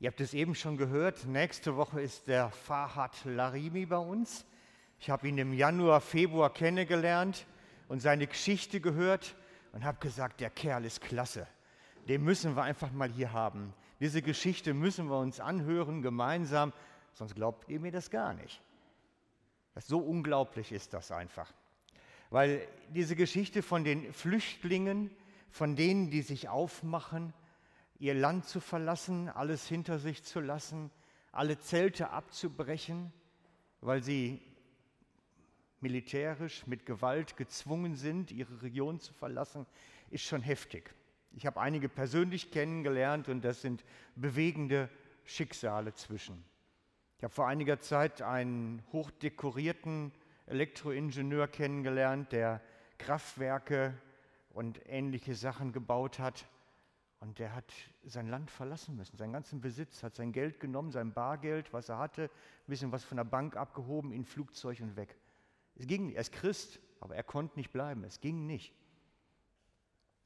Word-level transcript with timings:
Ihr 0.00 0.08
habt 0.08 0.20
es 0.20 0.34
eben 0.34 0.54
schon 0.56 0.76
gehört, 0.76 1.24
nächste 1.24 1.76
Woche 1.76 2.00
ist 2.00 2.26
der 2.26 2.50
Fahad 2.50 3.24
Larimi 3.24 3.86
bei 3.86 3.96
uns. 3.96 4.44
Ich 4.98 5.08
habe 5.08 5.28
ihn 5.28 5.38
im 5.38 5.52
Januar, 5.52 6.00
Februar 6.00 6.52
kennengelernt 6.52 7.46
und 7.88 8.00
seine 8.00 8.26
Geschichte 8.26 8.80
gehört 8.80 9.36
und 9.72 9.84
habe 9.84 9.98
gesagt, 10.00 10.40
der 10.40 10.50
Kerl 10.50 10.84
ist 10.84 11.00
klasse. 11.00 11.46
Den 12.08 12.24
müssen 12.24 12.56
wir 12.56 12.64
einfach 12.64 12.90
mal 12.90 13.08
hier 13.08 13.32
haben. 13.32 13.72
Diese 14.00 14.20
Geschichte 14.20 14.74
müssen 14.74 15.06
wir 15.06 15.18
uns 15.18 15.38
anhören 15.38 16.02
gemeinsam, 16.02 16.72
sonst 17.12 17.36
glaubt 17.36 17.68
ihr 17.68 17.78
mir 17.78 17.92
das 17.92 18.10
gar 18.10 18.34
nicht. 18.34 18.60
Das 19.74 19.86
so 19.86 19.98
unglaublich 20.00 20.72
ist 20.72 20.92
das 20.92 21.12
einfach. 21.12 21.52
Weil 22.30 22.66
diese 22.88 23.14
Geschichte 23.14 23.62
von 23.62 23.84
den 23.84 24.12
Flüchtlingen, 24.12 25.10
von 25.50 25.76
denen, 25.76 26.10
die 26.10 26.22
sich 26.22 26.48
aufmachen, 26.48 27.32
ihr 27.98 28.14
Land 28.14 28.46
zu 28.46 28.60
verlassen, 28.60 29.28
alles 29.28 29.66
hinter 29.66 29.98
sich 29.98 30.22
zu 30.24 30.40
lassen, 30.40 30.90
alle 31.32 31.58
Zelte 31.58 32.10
abzubrechen, 32.10 33.12
weil 33.80 34.02
sie 34.02 34.40
militärisch 35.80 36.66
mit 36.66 36.86
Gewalt 36.86 37.36
gezwungen 37.36 37.94
sind, 37.96 38.30
ihre 38.32 38.62
Region 38.62 39.00
zu 39.00 39.12
verlassen, 39.12 39.66
ist 40.10 40.24
schon 40.24 40.42
heftig. 40.42 40.94
Ich 41.32 41.46
habe 41.46 41.60
einige 41.60 41.88
persönlich 41.88 42.50
kennengelernt 42.50 43.28
und 43.28 43.42
das 43.44 43.60
sind 43.60 43.84
bewegende 44.14 44.88
Schicksale 45.24 45.92
zwischen. 45.94 46.44
Ich 47.18 47.24
habe 47.24 47.34
vor 47.34 47.48
einiger 47.48 47.80
Zeit 47.80 48.22
einen 48.22 48.82
hochdekorierten 48.92 50.12
Elektroingenieur 50.46 51.48
kennengelernt, 51.48 52.32
der 52.32 52.60
Kraftwerke 52.98 53.94
und 54.50 54.80
ähnliche 54.86 55.34
Sachen 55.34 55.72
gebaut 55.72 56.18
hat. 56.18 56.46
Und 57.24 57.38
der 57.38 57.54
hat 57.54 57.72
sein 58.04 58.28
Land 58.28 58.50
verlassen 58.50 58.96
müssen, 58.96 59.16
seinen 59.16 59.32
ganzen 59.32 59.62
Besitz, 59.62 60.02
hat 60.02 60.14
sein 60.14 60.30
Geld 60.30 60.60
genommen, 60.60 60.90
sein 60.90 61.14
Bargeld, 61.14 61.72
was 61.72 61.88
er 61.88 61.96
hatte, 61.96 62.24
ein 62.24 62.30
bisschen 62.66 62.92
was 62.92 63.02
von 63.02 63.16
der 63.16 63.24
Bank 63.24 63.56
abgehoben, 63.56 64.12
in 64.12 64.26
Flugzeug 64.26 64.80
und 64.82 64.94
weg. 64.96 65.16
Es 65.74 65.86
ging, 65.86 66.10
er 66.10 66.20
ist 66.20 66.32
Christ, 66.32 66.80
aber 67.00 67.16
er 67.16 67.22
konnte 67.22 67.58
nicht 67.58 67.72
bleiben, 67.72 68.04
es 68.04 68.20
ging 68.20 68.44
nicht. 68.44 68.74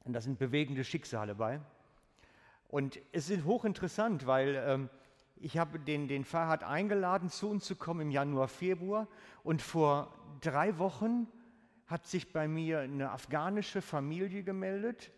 Und 0.00 0.12
da 0.12 0.20
sind 0.20 0.40
bewegende 0.40 0.82
Schicksale 0.82 1.36
bei. 1.36 1.60
Und 2.66 2.98
es 3.12 3.30
ist 3.30 3.44
hochinteressant, 3.44 4.26
weil 4.26 4.56
ähm, 4.56 4.90
ich 5.36 5.56
habe 5.56 5.78
den, 5.78 6.08
den 6.08 6.24
Fahrrad 6.24 6.64
eingeladen, 6.64 7.30
zu 7.30 7.48
uns 7.48 7.64
zu 7.64 7.76
kommen 7.76 8.00
im 8.00 8.10
Januar, 8.10 8.48
Februar. 8.48 9.06
Und 9.44 9.62
vor 9.62 10.12
drei 10.40 10.78
Wochen 10.78 11.28
hat 11.86 12.08
sich 12.08 12.32
bei 12.32 12.48
mir 12.48 12.80
eine 12.80 13.12
afghanische 13.12 13.82
Familie 13.82 14.42
gemeldet, 14.42 15.12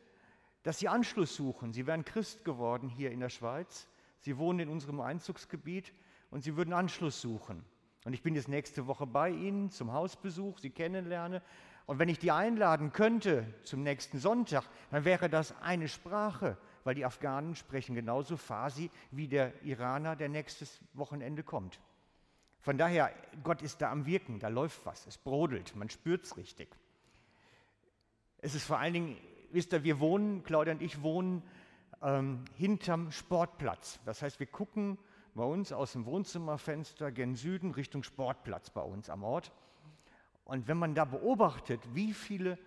dass 0.62 0.78
sie 0.78 0.88
Anschluss 0.88 1.34
suchen. 1.34 1.72
Sie 1.72 1.86
wären 1.86 2.04
Christ 2.04 2.44
geworden 2.44 2.88
hier 2.88 3.10
in 3.10 3.20
der 3.20 3.28
Schweiz. 3.28 3.88
Sie 4.18 4.36
wohnen 4.36 4.60
in 4.60 4.68
unserem 4.68 5.00
Einzugsgebiet 5.00 5.92
und 6.30 6.42
sie 6.42 6.56
würden 6.56 6.72
Anschluss 6.72 7.20
suchen. 7.20 7.64
Und 8.04 8.12
ich 8.12 8.22
bin 8.22 8.34
jetzt 8.34 8.48
nächste 8.48 8.86
Woche 8.86 9.06
bei 9.06 9.30
Ihnen 9.30 9.70
zum 9.70 9.92
Hausbesuch, 9.92 10.58
Sie 10.58 10.70
kennenlerne. 10.70 11.42
Und 11.86 11.98
wenn 11.98 12.08
ich 12.08 12.18
die 12.18 12.30
einladen 12.30 12.92
könnte 12.92 13.52
zum 13.64 13.82
nächsten 13.82 14.18
Sonntag, 14.18 14.64
dann 14.90 15.04
wäre 15.04 15.28
das 15.28 15.54
eine 15.60 15.88
Sprache, 15.88 16.56
weil 16.84 16.94
die 16.94 17.04
Afghanen 17.04 17.54
sprechen 17.54 17.94
genauso 17.94 18.36
Farsi 18.36 18.90
wie 19.10 19.28
der 19.28 19.62
Iraner, 19.64 20.16
der 20.16 20.28
nächstes 20.28 20.80
Wochenende 20.94 21.42
kommt. 21.42 21.80
Von 22.60 22.78
daher, 22.78 23.12
Gott 23.42 23.62
ist 23.62 23.80
da 23.80 23.90
am 23.90 24.06
Wirken, 24.06 24.38
da 24.38 24.48
läuft 24.48 24.84
was, 24.86 25.06
es 25.06 25.18
brodelt, 25.18 25.74
man 25.76 25.88
spürt 25.90 26.24
es 26.24 26.36
richtig. 26.36 26.68
Es 28.38 28.54
ist 28.54 28.64
vor 28.64 28.78
allen 28.78 28.94
Dingen 28.94 29.16
wisst 29.52 29.72
ihr, 29.72 29.84
wir 29.84 30.00
wohnen, 30.00 30.42
Claudia 30.42 30.72
und 30.74 30.82
ich 30.82 31.02
wohnen 31.02 31.42
ähm, 32.02 32.44
hinterm 32.56 33.10
Sportplatz. 33.10 34.00
Das 34.04 34.22
heißt, 34.22 34.40
wir 34.40 34.46
gucken 34.46 34.98
bei 35.34 35.44
uns 35.44 35.72
aus 35.72 35.92
dem 35.92 36.06
Wohnzimmerfenster 36.06 37.12
gen 37.12 37.34
Süden 37.34 37.70
Richtung 37.72 38.02
Sportplatz 38.02 38.70
bei 38.70 38.82
uns 38.82 39.10
am 39.10 39.22
Ort. 39.22 39.52
Und 40.44 40.66
wenn 40.66 40.78
man 40.78 40.94
da 40.94 41.04
beobachtet, 41.04 41.80
wie 41.94 42.12
viele 42.12 42.58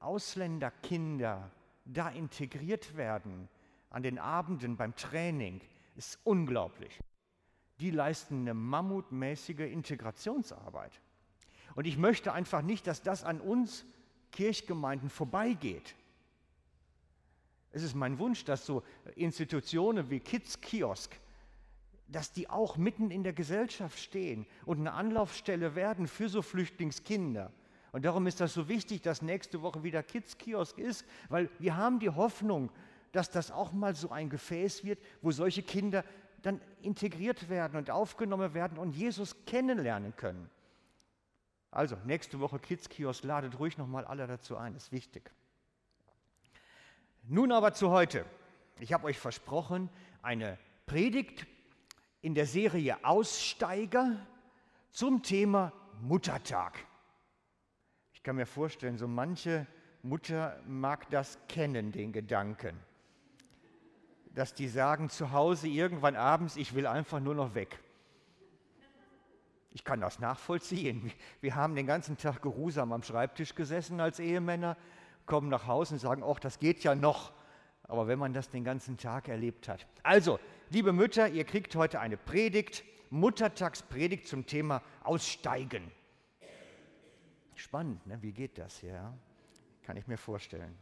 Ausländerkinder 0.00 1.50
da 1.84 2.08
integriert 2.08 2.96
werden 2.96 3.48
an 3.90 4.02
den 4.02 4.18
Abenden 4.18 4.76
beim 4.76 4.94
Training, 4.94 5.60
ist 5.96 6.18
unglaublich. 6.24 6.98
Die 7.80 7.90
leisten 7.90 8.40
eine 8.40 8.54
mammutmäßige 8.54 9.60
Integrationsarbeit. 9.60 11.00
Und 11.74 11.86
ich 11.86 11.96
möchte 11.98 12.32
einfach 12.32 12.62
nicht, 12.62 12.86
dass 12.86 13.02
das 13.02 13.24
an 13.24 13.40
uns 13.40 13.84
Kirchgemeinden 14.32 15.10
vorbeigeht. 15.10 15.94
Es 17.72 17.82
ist 17.82 17.94
mein 17.94 18.18
Wunsch, 18.18 18.44
dass 18.44 18.64
so 18.64 18.82
Institutionen 19.14 20.10
wie 20.10 20.20
Kids 20.20 20.60
Kiosk, 20.60 21.14
dass 22.08 22.32
die 22.32 22.48
auch 22.48 22.76
mitten 22.76 23.10
in 23.10 23.22
der 23.22 23.34
Gesellschaft 23.34 23.98
stehen 23.98 24.46
und 24.64 24.78
eine 24.78 24.92
Anlaufstelle 24.92 25.74
werden 25.74 26.06
für 26.06 26.28
so 26.28 26.40
Flüchtlingskinder. 26.40 27.52
Und 27.92 28.04
darum 28.04 28.26
ist 28.26 28.40
das 28.40 28.54
so 28.54 28.68
wichtig, 28.68 29.02
dass 29.02 29.22
nächste 29.22 29.62
Woche 29.62 29.82
wieder 29.82 30.02
Kids 30.02 30.38
Kiosk 30.38 30.78
ist, 30.78 31.04
weil 31.28 31.50
wir 31.58 31.76
haben 31.76 31.98
die 31.98 32.10
Hoffnung, 32.10 32.70
dass 33.12 33.30
das 33.30 33.50
auch 33.50 33.72
mal 33.72 33.94
so 33.94 34.10
ein 34.10 34.30
Gefäß 34.30 34.84
wird, 34.84 34.98
wo 35.22 35.30
solche 35.30 35.62
Kinder 35.62 36.04
dann 36.42 36.60
integriert 36.82 37.48
werden 37.48 37.76
und 37.76 37.90
aufgenommen 37.90 38.54
werden 38.54 38.78
und 38.78 38.94
Jesus 38.94 39.44
kennenlernen 39.46 40.14
können. 40.16 40.48
Also, 41.70 41.96
nächste 42.04 42.40
Woche 42.40 42.58
Kids 42.58 42.88
Kiosk, 42.88 43.24
ladet 43.24 43.58
ruhig 43.58 43.76
nochmal 43.76 44.04
alle 44.04 44.26
dazu 44.26 44.56
ein, 44.56 44.74
ist 44.74 44.92
wichtig. 44.92 45.30
Nun 47.30 47.52
aber 47.52 47.74
zu 47.74 47.90
heute. 47.90 48.24
Ich 48.80 48.94
habe 48.94 49.04
euch 49.04 49.18
versprochen, 49.18 49.90
eine 50.22 50.56
Predigt 50.86 51.46
in 52.22 52.34
der 52.34 52.46
Serie 52.46 53.04
Aussteiger 53.04 54.26
zum 54.90 55.22
Thema 55.22 55.74
Muttertag. 56.00 56.78
Ich 58.14 58.22
kann 58.22 58.36
mir 58.36 58.46
vorstellen, 58.46 58.96
so 58.96 59.06
manche 59.06 59.66
Mutter 60.00 60.58
mag 60.66 61.10
das 61.10 61.38
kennen, 61.48 61.92
den 61.92 62.12
Gedanken, 62.12 62.80
dass 64.34 64.54
die 64.54 64.68
sagen 64.68 65.10
zu 65.10 65.30
Hause 65.30 65.68
irgendwann 65.68 66.16
abends, 66.16 66.56
ich 66.56 66.74
will 66.74 66.86
einfach 66.86 67.20
nur 67.20 67.34
noch 67.34 67.54
weg. 67.54 67.78
Ich 69.72 69.84
kann 69.84 70.00
das 70.00 70.18
nachvollziehen. 70.18 71.12
Wir 71.42 71.56
haben 71.56 71.74
den 71.74 71.86
ganzen 71.86 72.16
Tag 72.16 72.40
geruhsam 72.40 72.90
am 72.90 73.02
Schreibtisch 73.02 73.54
gesessen 73.54 74.00
als 74.00 74.18
Ehemänner 74.18 74.78
kommen 75.28 75.48
nach 75.48 75.68
Hause 75.68 75.94
und 75.94 76.00
sagen, 76.00 76.24
ach, 76.26 76.40
das 76.40 76.58
geht 76.58 76.82
ja 76.82 76.96
noch. 76.96 77.32
Aber 77.84 78.08
wenn 78.08 78.18
man 78.18 78.32
das 78.32 78.50
den 78.50 78.64
ganzen 78.64 78.96
Tag 78.96 79.28
erlebt 79.28 79.68
hat. 79.68 79.86
Also, 80.02 80.40
liebe 80.70 80.92
Mütter, 80.92 81.28
ihr 81.28 81.44
kriegt 81.44 81.76
heute 81.76 82.00
eine 82.00 82.16
Predigt, 82.16 82.82
Muttertagspredigt 83.10 84.26
zum 84.26 84.46
Thema 84.46 84.82
Aussteigen. 85.04 85.90
Spannend, 87.54 88.06
ne? 88.06 88.20
wie 88.20 88.32
geht 88.32 88.58
das 88.58 88.78
hier? 88.78 89.16
Kann 89.82 89.96
ich 89.96 90.06
mir 90.06 90.18
vorstellen. 90.18 90.76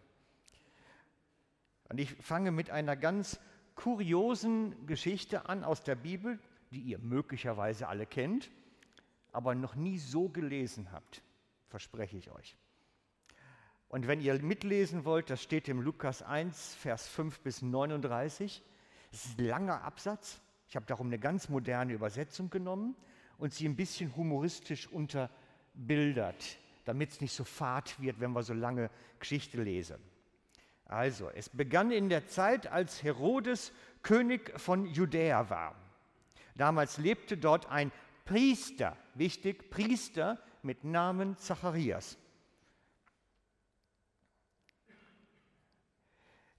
Und 1.89 1.99
ich 1.99 2.15
fange 2.15 2.51
mit 2.51 2.71
einer 2.71 2.97
ganz 2.97 3.39
kuriosen 3.77 4.87
Geschichte 4.87 5.49
an 5.49 5.63
aus 5.63 5.85
der 5.85 5.95
Bibel, 5.95 6.41
die 6.73 6.81
ihr 6.81 6.99
möglicherweise 6.99 7.87
alle 7.87 8.07
kennt, 8.07 8.51
aber 9.33 9.55
noch 9.55 9.77
nie 9.77 9.99
so 9.99 10.29
gelesen 10.29 10.91
habt, 10.91 11.23
verspreche 11.69 12.17
ich 12.17 12.31
euch. 12.31 12.57
Und 13.97 14.09
wenn 14.09 14.21
ihr 14.21 14.35
mitlesen 14.43 15.07
wollt, 15.07 15.31
das 15.31 15.43
steht 15.43 15.69
im 15.69 15.81
Lukas 15.81 16.21
1, 16.21 16.75
Vers 16.75 17.09
5 17.09 17.41
bis 17.41 17.63
39. 17.63 18.63
Es 19.11 19.25
ist 19.25 19.39
ein 19.39 19.47
langer 19.47 19.85
Absatz. 19.85 20.39
Ich 20.69 20.77
habe 20.77 20.85
darum 20.85 21.07
eine 21.07 21.19
ganz 21.19 21.49
moderne 21.49 21.95
Übersetzung 21.95 22.51
genommen 22.51 22.95
und 23.39 23.55
sie 23.55 23.67
ein 23.67 23.75
bisschen 23.75 24.15
humoristisch 24.15 24.87
unterbildert, 24.87 26.59
damit 26.85 27.13
es 27.13 27.23
nicht 27.23 27.33
so 27.33 27.45
fad 27.45 27.99
wird, 27.99 28.21
wenn 28.21 28.33
wir 28.33 28.43
so 28.43 28.53
lange 28.53 28.91
Geschichte 29.19 29.63
lesen. 29.63 29.97
Also, 30.85 31.31
es 31.31 31.49
begann 31.49 31.91
in 31.91 32.11
der 32.11 32.27
Zeit, 32.27 32.67
als 32.67 33.03
Herodes 33.03 33.73
König 34.03 34.61
von 34.61 34.85
Judäa 34.85 35.49
war. 35.49 35.75
Damals 36.55 36.99
lebte 36.99 37.39
dort 37.39 37.71
ein 37.71 37.91
Priester, 38.27 38.95
wichtig, 39.15 39.71
Priester 39.71 40.39
mit 40.63 40.85
Namen 40.85 41.39
Zacharias. 41.39 42.19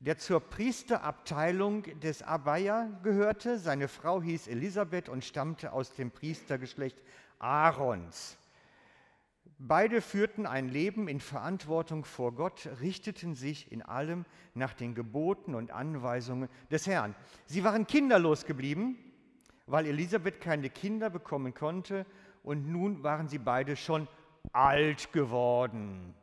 Der 0.08 0.18
zur 0.18 0.40
Priesterabteilung 0.40 1.84
des 2.00 2.24
Abaya 2.24 2.86
gehörte. 3.04 3.60
Seine 3.60 3.90
Frau 3.90 4.22
hieß 4.22 4.48
Elisabeth 4.48 5.10
und 5.10 5.26
stammte 5.26 5.74
aus 5.74 5.96
dem 5.96 6.12
Priestergeschlecht 6.12 6.98
Aarons. 7.40 8.38
Beide 9.60 10.00
führten 10.00 10.46
ein 10.46 10.70
Leben 10.70 11.10
in 11.10 11.20
Verantwortung 11.20 12.06
vor 12.06 12.34
Gott, 12.34 12.70
richteten 12.80 13.36
sich 13.36 13.70
in 13.70 13.82
allem 13.82 14.24
nach 14.54 14.74
den 14.74 14.96
Geboten 14.96 15.54
und 15.56 15.72
Anweisungen 15.72 16.48
des 16.72 16.88
Herrn. 16.88 17.14
Sie 17.46 17.66
waren 17.66 17.86
kinderlos 17.86 18.46
geblieben, 18.46 18.98
weil 19.66 19.88
Elisabeth 19.88 20.40
keine 20.40 20.70
Kinder 20.70 21.10
bekommen 21.10 21.54
konnte 21.54 22.06
und 22.44 22.70
nun 22.70 23.04
waren 23.04 23.28
sie 23.28 23.40
beide 23.40 23.76
schon 23.76 24.08
alt 24.54 25.12
geworden. 25.12 26.14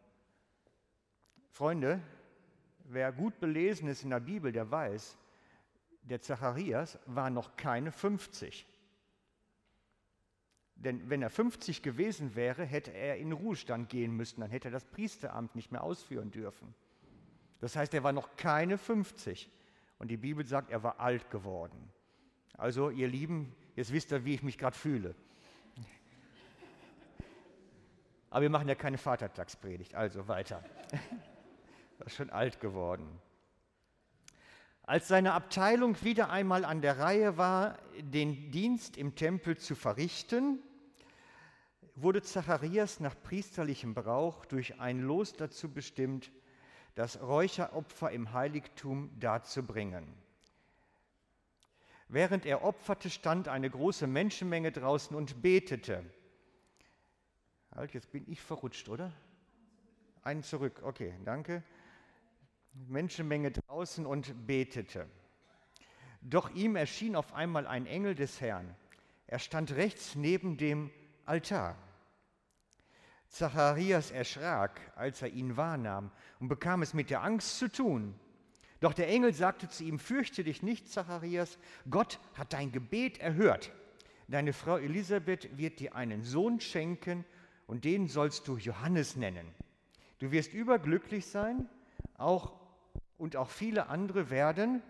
Freunde, 1.50 2.00
wer 2.84 3.12
gut 3.12 3.40
belesen 3.40 3.88
ist 3.88 4.02
in 4.04 4.10
der 4.10 4.20
Bibel, 4.20 4.52
der 4.52 4.70
weiß, 4.70 5.16
der 6.02 6.20
Zacharias 6.20 6.98
war 7.06 7.30
noch 7.30 7.56
keine 7.56 7.90
50. 7.92 8.66
Denn 10.76 11.08
wenn 11.08 11.22
er 11.22 11.30
50 11.30 11.82
gewesen 11.82 12.34
wäre, 12.34 12.64
hätte 12.64 12.92
er 12.92 13.16
in 13.16 13.32
Ruhestand 13.32 13.88
gehen 13.88 14.14
müssen, 14.14 14.40
dann 14.40 14.50
hätte 14.50 14.68
er 14.68 14.72
das 14.72 14.84
Priesteramt 14.84 15.54
nicht 15.54 15.72
mehr 15.72 15.82
ausführen 15.82 16.30
dürfen. 16.30 16.74
Das 17.60 17.76
heißt, 17.76 17.94
er 17.94 18.02
war 18.02 18.12
noch 18.12 18.36
keine 18.36 18.76
50. 18.76 19.50
Und 19.98 20.08
die 20.08 20.16
Bibel 20.16 20.44
sagt, 20.44 20.70
er 20.70 20.82
war 20.82 21.00
alt 21.00 21.30
geworden. 21.30 21.90
Also, 22.58 22.90
ihr 22.90 23.08
Lieben, 23.08 23.54
jetzt 23.76 23.92
wisst 23.92 24.12
ihr, 24.12 24.24
wie 24.24 24.34
ich 24.34 24.42
mich 24.42 24.58
gerade 24.58 24.76
fühle. 24.76 25.14
Aber 28.30 28.42
wir 28.42 28.50
machen 28.50 28.68
ja 28.68 28.74
keine 28.74 28.98
Vatertagspredigt, 28.98 29.94
also 29.94 30.26
weiter. 30.28 30.62
Er 31.98 32.06
ist 32.06 32.16
schon 32.16 32.30
alt 32.30 32.60
geworden. 32.60 33.20
Als 34.82 35.08
seine 35.08 35.32
Abteilung 35.32 36.02
wieder 36.02 36.28
einmal 36.28 36.64
an 36.64 36.82
der 36.82 36.98
Reihe 36.98 37.38
war, 37.38 37.78
den 37.98 38.50
Dienst 38.50 38.98
im 38.98 39.14
Tempel 39.14 39.56
zu 39.56 39.74
verrichten, 39.74 40.58
wurde 41.94 42.22
Zacharias 42.22 43.00
nach 43.00 43.14
priesterlichem 43.22 43.94
Brauch 43.94 44.44
durch 44.44 44.80
ein 44.80 45.00
Los 45.00 45.32
dazu 45.32 45.72
bestimmt, 45.72 46.30
das 46.94 47.20
Räucheropfer 47.22 48.10
im 48.10 48.32
Heiligtum 48.32 49.10
darzubringen. 49.18 50.12
Während 52.08 52.44
er 52.44 52.62
opferte, 52.62 53.10
stand 53.10 53.48
eine 53.48 53.70
große 53.70 54.06
Menschenmenge 54.06 54.70
draußen 54.70 55.16
und 55.16 55.40
betete. 55.40 56.04
Halt, 57.74 57.94
jetzt 57.94 58.12
bin 58.12 58.24
ich 58.30 58.40
verrutscht, 58.40 58.88
oder? 58.88 59.12
Einen 60.22 60.42
zurück, 60.42 60.82
okay, 60.84 61.14
danke. 61.24 61.62
Menschenmenge 62.88 63.52
draußen 63.52 64.04
und 64.04 64.46
betete. 64.46 65.06
Doch 66.20 66.50
ihm 66.54 66.76
erschien 66.76 67.16
auf 67.16 67.32
einmal 67.32 67.66
ein 67.66 67.86
Engel 67.86 68.14
des 68.14 68.40
Herrn. 68.40 68.74
Er 69.26 69.38
stand 69.38 69.72
rechts 69.72 70.14
neben 70.14 70.56
dem 70.56 70.90
Altar. 71.24 71.76
Zacharias 73.28 74.10
erschrak, 74.10 74.80
als 74.96 75.22
er 75.22 75.28
ihn 75.28 75.56
wahrnahm 75.56 76.10
und 76.40 76.48
bekam 76.48 76.82
es 76.82 76.94
mit 76.94 77.10
der 77.10 77.22
Angst 77.22 77.58
zu 77.58 77.68
tun. 77.70 78.14
Doch 78.80 78.92
der 78.92 79.08
Engel 79.08 79.32
sagte 79.32 79.68
zu 79.68 79.84
ihm, 79.84 79.98
fürchte 79.98 80.44
dich 80.44 80.62
nicht, 80.62 80.88
Zacharias, 80.88 81.58
Gott 81.90 82.20
hat 82.34 82.52
dein 82.52 82.70
Gebet 82.70 83.18
erhört. 83.18 83.72
Deine 84.28 84.52
Frau 84.52 84.78
Elisabeth 84.78 85.56
wird 85.56 85.80
dir 85.80 85.94
einen 85.94 86.22
Sohn 86.22 86.60
schenken 86.60 87.24
und 87.66 87.84
den 87.84 88.08
sollst 88.08 88.46
du 88.48 88.56
Johannes 88.56 89.16
nennen. 89.16 89.54
Du 90.18 90.30
wirst 90.30 90.52
überglücklich 90.52 91.26
sein, 91.26 91.68
auch 92.16 92.63
und 93.18 93.36
auch 93.36 93.50
viele 93.50 93.88
andere 93.88 94.30
werden 94.30 94.82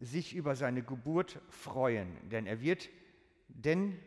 sich 0.00 0.34
über 0.34 0.54
seine 0.54 0.82
Geburt 0.82 1.40
freuen, 1.48 2.16
denn 2.30 2.46
er 2.46 2.60
wird, 2.60 2.88
denn 3.48 3.98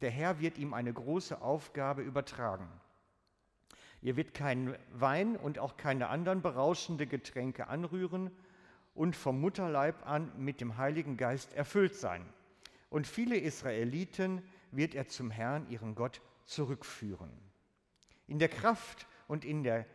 der 0.00 0.10
Herr 0.10 0.40
wird 0.40 0.58
ihm 0.58 0.72
eine 0.72 0.92
große 0.92 1.42
Aufgabe 1.42 2.02
übertragen. 2.02 2.68
Ihr 4.02 4.16
wird 4.16 4.32
keinen 4.32 4.76
Wein 4.92 5.36
und 5.36 5.58
auch 5.58 5.76
keine 5.76 6.08
anderen 6.08 6.40
berauschende 6.40 7.06
Getränke 7.06 7.66
anrühren 7.68 8.30
und 8.94 9.14
vom 9.14 9.40
Mutterleib 9.40 10.06
an 10.06 10.32
mit 10.38 10.60
dem 10.60 10.78
Heiligen 10.78 11.16
Geist 11.16 11.52
erfüllt 11.52 11.94
sein. 11.94 12.24
Und 12.88 13.06
viele 13.06 13.36
Israeliten 13.36 14.42
wird 14.70 14.94
er 14.94 15.08
zum 15.08 15.30
Herrn, 15.30 15.68
ihren 15.68 15.94
Gott, 15.94 16.22
zurückführen. 16.46 17.30
In 18.26 18.38
der 18.38 18.48
Kraft 18.48 19.06
und 19.28 19.44
in 19.44 19.62
der 19.62 19.86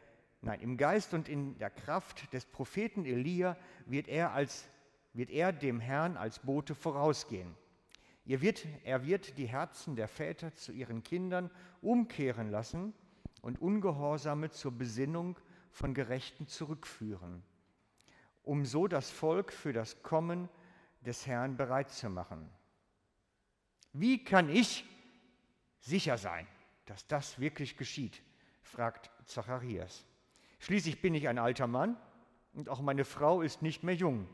Nein, 0.45 0.61
im 0.61 0.77
Geist 0.77 1.15
und 1.15 1.27
in 1.27 1.57
der 1.57 1.71
Kraft 1.71 2.31
des 2.31 2.45
Propheten 2.45 3.03
Elia 3.03 3.57
wird 3.87 4.07
er, 4.07 4.33
als, 4.33 4.69
wird 5.11 5.31
er 5.31 5.51
dem 5.51 5.79
Herrn 5.79 6.17
als 6.17 6.37
Bote 6.37 6.75
vorausgehen. 6.75 7.55
Wird, 8.25 8.63
er 8.83 9.07
wird 9.07 9.39
die 9.39 9.47
Herzen 9.47 9.95
der 9.95 10.07
Väter 10.07 10.53
zu 10.53 10.71
ihren 10.71 11.01
Kindern 11.01 11.49
umkehren 11.81 12.51
lassen 12.51 12.93
und 13.41 13.59
Ungehorsame 13.59 14.51
zur 14.51 14.71
Besinnung 14.71 15.39
von 15.71 15.95
Gerechten 15.95 16.47
zurückführen, 16.47 17.41
um 18.43 18.65
so 18.65 18.87
das 18.87 19.09
Volk 19.09 19.51
für 19.51 19.73
das 19.73 20.03
Kommen 20.03 20.47
des 21.01 21.25
Herrn 21.25 21.57
bereit 21.57 21.89
zu 21.89 22.07
machen. 22.07 22.47
Wie 23.93 24.23
kann 24.23 24.49
ich 24.49 24.85
sicher 25.79 26.19
sein, 26.19 26.45
dass 26.85 27.07
das 27.07 27.39
wirklich 27.39 27.77
geschieht? 27.77 28.21
fragt 28.61 29.09
Zacharias. 29.25 30.05
Schließlich 30.65 30.99
bin 30.99 31.13
ich 31.13 31.27
ein 31.27 31.37
alter 31.37 31.67
Mann 31.67 31.95
und 32.53 32.69
auch 32.69 32.81
meine 32.81 33.05
Frau 33.05 33.43
ist 33.43 33.61
nicht 33.61 33.83
mehr 33.83 33.93
jung. 33.93 34.27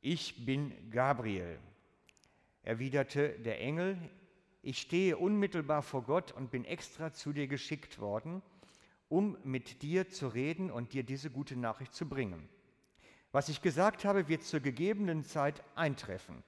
Ich 0.00 0.44
bin 0.44 0.90
Gabriel, 0.90 1.60
erwiderte 2.64 3.38
der 3.38 3.60
Engel. 3.60 3.96
Ich 4.60 4.80
stehe 4.80 5.16
unmittelbar 5.16 5.82
vor 5.82 6.02
Gott 6.02 6.32
und 6.32 6.50
bin 6.50 6.64
extra 6.64 7.12
zu 7.12 7.32
dir 7.32 7.46
geschickt 7.46 8.00
worden, 8.00 8.42
um 9.08 9.38
mit 9.44 9.82
dir 9.82 10.08
zu 10.08 10.26
reden 10.26 10.68
und 10.68 10.94
dir 10.94 11.04
diese 11.04 11.30
gute 11.30 11.54
Nachricht 11.54 11.94
zu 11.94 12.08
bringen. 12.08 12.48
Was 13.30 13.48
ich 13.48 13.62
gesagt 13.62 14.04
habe, 14.04 14.26
wird 14.26 14.42
zur 14.42 14.58
gegebenen 14.58 15.22
Zeit 15.22 15.62
eintreffen. 15.76 16.42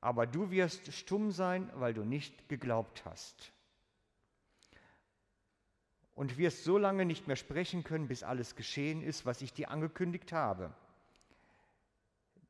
Aber 0.00 0.26
du 0.26 0.50
wirst 0.50 0.92
stumm 0.92 1.30
sein, 1.30 1.70
weil 1.76 1.94
du 1.94 2.02
nicht 2.02 2.48
geglaubt 2.48 3.04
hast 3.04 3.53
und 6.14 6.38
wirst 6.38 6.64
so 6.64 6.78
lange 6.78 7.04
nicht 7.04 7.26
mehr 7.26 7.36
sprechen 7.36 7.84
können, 7.84 8.08
bis 8.08 8.22
alles 8.22 8.56
geschehen 8.56 9.02
ist, 9.02 9.26
was 9.26 9.42
ich 9.42 9.52
dir 9.52 9.70
angekündigt 9.70 10.32
habe. 10.32 10.72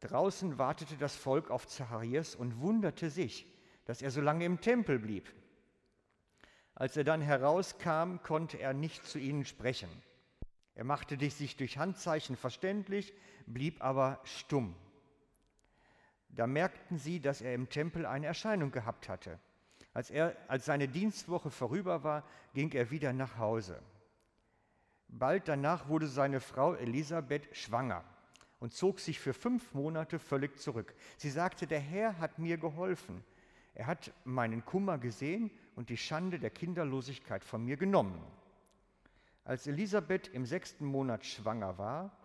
Draußen 0.01 0.59
wartete 0.59 0.97
das 0.97 1.17
Volk 1.17 1.51
auf 1.51 1.67
Zacharias 1.67 2.35
und 2.35 2.61
wunderte 2.61 3.09
sich, 3.09 3.47
dass 3.87 4.03
er 4.03 4.11
so 4.11 4.21
lange 4.21 4.45
im 4.45 4.61
Tempel 4.61 4.99
blieb. 4.99 5.33
Als 6.75 6.97
er 6.97 7.05
dann 7.05 7.23
herauskam, 7.23 8.19
konnte 8.23 8.59
er 8.59 8.75
nicht 8.75 9.07
zu 9.07 9.19
ihnen 9.19 9.45
sprechen. 9.45 9.89
Er 10.75 10.85
machte 10.85 11.19
sich 11.31 11.57
durch 11.57 11.79
Handzeichen 11.79 12.37
verständlich, 12.37 13.15
blieb 13.47 13.83
aber 13.83 14.21
stumm. 14.25 14.75
Da 16.29 16.47
merkten 16.49 16.99
sie, 16.99 17.21
dass 17.21 17.41
er 17.41 17.55
im 17.55 17.69
Tempel 17.69 18.07
eine 18.07 18.27
Erscheinung 18.27 18.73
gehabt 18.73 19.09
hatte. 19.09 19.39
Als, 19.95 20.11
er, 20.11 20.37
als 20.49 20.65
seine 20.65 20.89
Dienstwoche 20.89 21.51
vorüber 21.51 22.03
war, 22.03 22.25
ging 22.53 22.73
er 22.73 22.91
wieder 22.91 23.13
nach 23.13 23.39
Hause. 23.39 23.81
Bald 25.09 25.47
danach 25.47 25.89
wurde 25.89 26.09
seine 26.09 26.41
Frau 26.41 26.75
Elisabeth 26.75 27.57
schwanger 27.57 28.05
und 28.59 28.73
zog 28.73 28.99
sich 28.99 29.21
für 29.21 29.33
fünf 29.33 29.73
Monate 29.73 30.19
völlig 30.19 30.59
zurück. 30.59 30.95
Sie 31.17 31.31
sagte, 31.31 31.69
der 31.69 31.79
Herr 31.79 32.19
hat 32.19 32.41
mir 32.41 32.59
geholfen. 32.59 33.23
Er 33.75 33.87
hat 33.87 34.13
meinen 34.25 34.65
Kummer 34.65 34.99
gesehen 34.99 35.51
und 35.77 35.91
die 35.91 35.97
Schande 35.97 36.41
der 36.41 36.51
Kinderlosigkeit 36.51 37.45
von 37.45 37.65
mir 37.65 37.77
genommen. 37.77 38.21
Als 39.45 39.67
Elisabeth 39.69 40.27
im 40.29 40.45
sechsten 40.45 40.87
Monat 40.87 41.25
schwanger 41.25 41.79
war, 41.79 42.17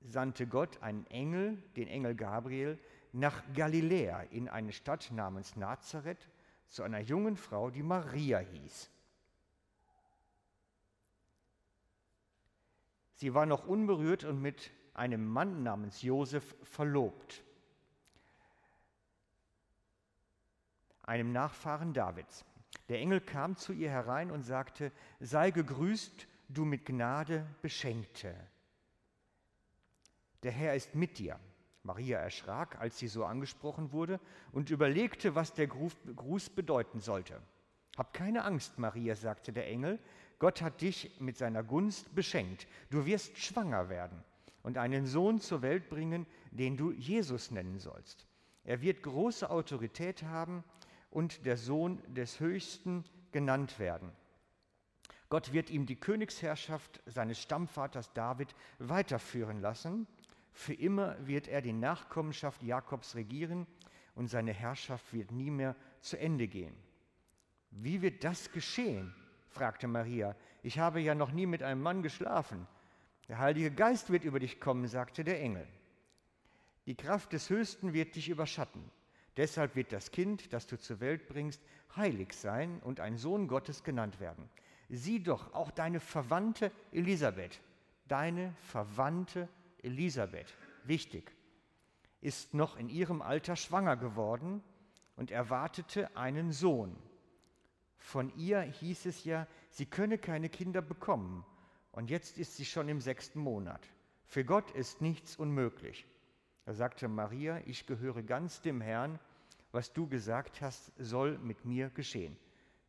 sandte 0.00 0.46
Gott 0.46 0.82
einen 0.82 1.06
Engel, 1.08 1.62
den 1.76 1.88
Engel 1.88 2.14
Gabriel, 2.14 2.78
nach 3.12 3.42
Galiläa 3.54 4.22
in 4.30 4.48
eine 4.48 4.72
Stadt 4.72 5.10
namens 5.12 5.56
Nazareth 5.56 6.28
zu 6.68 6.82
einer 6.82 7.00
jungen 7.00 7.36
Frau, 7.36 7.70
die 7.70 7.82
Maria 7.82 8.38
hieß. 8.38 8.90
Sie 13.14 13.32
war 13.32 13.46
noch 13.46 13.66
unberührt 13.66 14.24
und 14.24 14.42
mit 14.42 14.70
einem 14.92 15.26
Mann 15.26 15.62
namens 15.62 16.02
Josef 16.02 16.56
verlobt, 16.62 17.42
einem 21.02 21.32
Nachfahren 21.32 21.92
Davids. 21.92 22.44
Der 22.88 22.98
Engel 22.98 23.20
kam 23.20 23.56
zu 23.56 23.72
ihr 23.72 23.90
herein 23.90 24.30
und 24.30 24.42
sagte, 24.42 24.92
sei 25.20 25.50
gegrüßt, 25.50 26.26
du 26.48 26.64
mit 26.64 26.84
Gnade 26.84 27.46
beschenkte. 27.62 28.34
Der 30.42 30.52
Herr 30.52 30.74
ist 30.74 30.94
mit 30.94 31.18
dir. 31.18 31.38
Maria 31.84 32.18
erschrak, 32.18 32.80
als 32.80 32.98
sie 32.98 33.08
so 33.08 33.24
angesprochen 33.24 33.92
wurde 33.92 34.18
und 34.52 34.70
überlegte, 34.70 35.34
was 35.34 35.52
der 35.52 35.66
Gruß 35.66 36.50
bedeuten 36.50 37.00
sollte. 37.00 37.40
Hab 37.96 38.14
keine 38.14 38.44
Angst, 38.44 38.78
Maria, 38.78 39.14
sagte 39.14 39.52
der 39.52 39.68
Engel, 39.68 39.98
Gott 40.38 40.62
hat 40.62 40.80
dich 40.80 41.20
mit 41.20 41.36
seiner 41.36 41.62
Gunst 41.62 42.14
beschenkt. 42.14 42.66
Du 42.90 43.06
wirst 43.06 43.38
schwanger 43.38 43.88
werden 43.88 44.24
und 44.62 44.78
einen 44.78 45.06
Sohn 45.06 45.40
zur 45.40 45.62
Welt 45.62 45.88
bringen, 45.90 46.26
den 46.50 46.76
du 46.76 46.90
Jesus 46.90 47.50
nennen 47.50 47.78
sollst. 47.78 48.26
Er 48.64 48.80
wird 48.80 49.02
große 49.02 49.48
Autorität 49.48 50.22
haben 50.22 50.64
und 51.10 51.44
der 51.44 51.58
Sohn 51.58 52.02
des 52.14 52.40
Höchsten 52.40 53.04
genannt 53.30 53.78
werden. 53.78 54.10
Gott 55.28 55.52
wird 55.52 55.68
ihm 55.68 55.84
die 55.84 55.96
Königsherrschaft 55.96 57.02
seines 57.06 57.40
Stammvaters 57.40 58.12
David 58.14 58.54
weiterführen 58.78 59.60
lassen 59.60 60.06
für 60.54 60.72
immer 60.72 61.16
wird 61.26 61.48
er 61.48 61.60
die 61.60 61.72
Nachkommenschaft 61.72 62.62
Jakobs 62.62 63.16
regieren 63.16 63.66
und 64.14 64.28
seine 64.28 64.52
Herrschaft 64.52 65.12
wird 65.12 65.32
nie 65.32 65.50
mehr 65.50 65.74
zu 66.00 66.18
Ende 66.18 66.46
gehen. 66.46 66.74
Wie 67.70 68.00
wird 68.00 68.24
das 68.24 68.50
geschehen? 68.52 69.12
fragte 69.50 69.88
Maria. 69.88 70.34
Ich 70.62 70.78
habe 70.78 71.00
ja 71.00 71.14
noch 71.14 71.32
nie 71.32 71.46
mit 71.46 71.62
einem 71.62 71.82
Mann 71.82 72.02
geschlafen. 72.02 72.66
Der 73.28 73.38
Heilige 73.38 73.72
Geist 73.72 74.10
wird 74.10 74.24
über 74.24 74.38
dich 74.38 74.60
kommen, 74.60 74.86
sagte 74.86 75.24
der 75.24 75.40
Engel. 75.40 75.66
Die 76.86 76.94
Kraft 76.94 77.32
des 77.32 77.50
Höchsten 77.50 77.92
wird 77.92 78.14
dich 78.14 78.28
überschatten. 78.28 78.90
Deshalb 79.36 79.74
wird 79.74 79.92
das 79.92 80.12
Kind, 80.12 80.52
das 80.52 80.66
du 80.66 80.78
zur 80.78 81.00
Welt 81.00 81.26
bringst, 81.26 81.60
heilig 81.96 82.32
sein 82.32 82.80
und 82.80 83.00
ein 83.00 83.16
Sohn 83.16 83.48
Gottes 83.48 83.82
genannt 83.82 84.20
werden. 84.20 84.48
Sieh 84.88 85.20
doch, 85.20 85.52
auch 85.52 85.72
deine 85.72 85.98
Verwandte 85.98 86.70
Elisabeth, 86.92 87.60
deine 88.06 88.54
Verwandte 88.60 89.48
Elisabeth, 89.84 90.54
wichtig, 90.84 91.32
ist 92.20 92.54
noch 92.54 92.76
in 92.76 92.88
ihrem 92.88 93.22
Alter 93.22 93.54
schwanger 93.54 93.96
geworden 93.96 94.62
und 95.16 95.30
erwartete 95.30 96.16
einen 96.16 96.52
Sohn. 96.52 96.96
Von 97.98 98.34
ihr 98.36 98.60
hieß 98.60 99.06
es 99.06 99.24
ja, 99.24 99.46
sie 99.70 99.86
könne 99.86 100.18
keine 100.18 100.48
Kinder 100.48 100.82
bekommen. 100.82 101.44
Und 101.92 102.10
jetzt 102.10 102.38
ist 102.38 102.56
sie 102.56 102.64
schon 102.64 102.88
im 102.88 103.00
sechsten 103.00 103.38
Monat. 103.38 103.88
Für 104.26 104.44
Gott 104.44 104.70
ist 104.72 105.00
nichts 105.00 105.36
unmöglich. 105.36 106.06
Da 106.64 106.74
sagte 106.74 107.08
Maria, 107.08 107.60
ich 107.66 107.86
gehöre 107.86 108.22
ganz 108.22 108.60
dem 108.62 108.80
Herrn, 108.80 109.18
was 109.70 109.92
du 109.92 110.08
gesagt 110.08 110.60
hast, 110.60 110.92
soll 110.98 111.38
mit 111.38 111.64
mir 111.64 111.90
geschehen. 111.90 112.36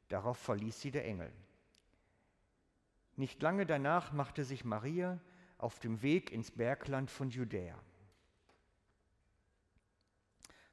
Darauf 0.08 0.38
verließ 0.38 0.82
sie 0.82 0.92
der 0.92 1.06
Engel. 1.06 1.32
Nicht 3.16 3.42
lange 3.42 3.66
danach 3.66 4.12
machte 4.12 4.44
sich 4.44 4.66
Maria 4.66 5.20
auf 5.58 5.80
dem 5.80 6.02
Weg 6.02 6.32
ins 6.32 6.52
Bergland 6.52 7.10
von 7.10 7.30
Judäa. 7.30 7.78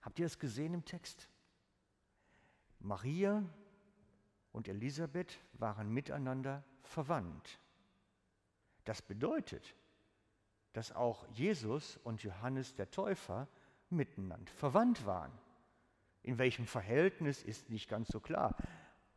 Habt 0.02 0.18
ihr 0.18 0.26
es 0.26 0.38
gesehen 0.38 0.74
im 0.74 0.84
Text? 0.84 1.28
Maria 2.80 3.44
und 4.50 4.68
Elisabeth 4.68 5.38
waren 5.54 5.90
miteinander 5.90 6.64
verwandt. 6.82 7.60
Das 8.84 9.00
bedeutet, 9.00 9.74
dass 10.72 10.92
auch 10.92 11.26
Jesus 11.32 11.98
und 12.02 12.22
Johannes 12.22 12.74
der 12.74 12.90
Täufer 12.90 13.46
miteinander 13.90 14.50
verwandt 14.52 15.06
waren. 15.06 15.32
In 16.22 16.38
welchem 16.38 16.66
Verhältnis 16.66 17.42
ist 17.42 17.70
nicht 17.70 17.88
ganz 17.88 18.08
so 18.08 18.20
klar. 18.20 18.56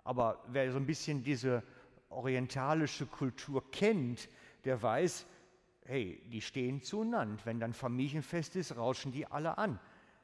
Aber 0.04 0.44
wer 0.48 0.72
so 0.72 0.78
ein 0.78 0.86
bisschen 0.86 1.24
diese 1.24 1.64
orientalische 2.10 3.06
Kultur 3.06 3.72
kennt, 3.72 4.30
der 4.64 4.82
weiß, 4.82 5.26
hey, 5.86 6.22
die 6.28 6.42
stehen 6.42 6.82
zueinander. 6.82 7.46
Wenn 7.46 7.60
dann 7.60 7.74
Familienfest 7.74 8.56
ist, 8.56 8.76
rauschen 8.76 9.12
die 9.12 9.28
alle 9.28 9.58
an. 9.58 9.80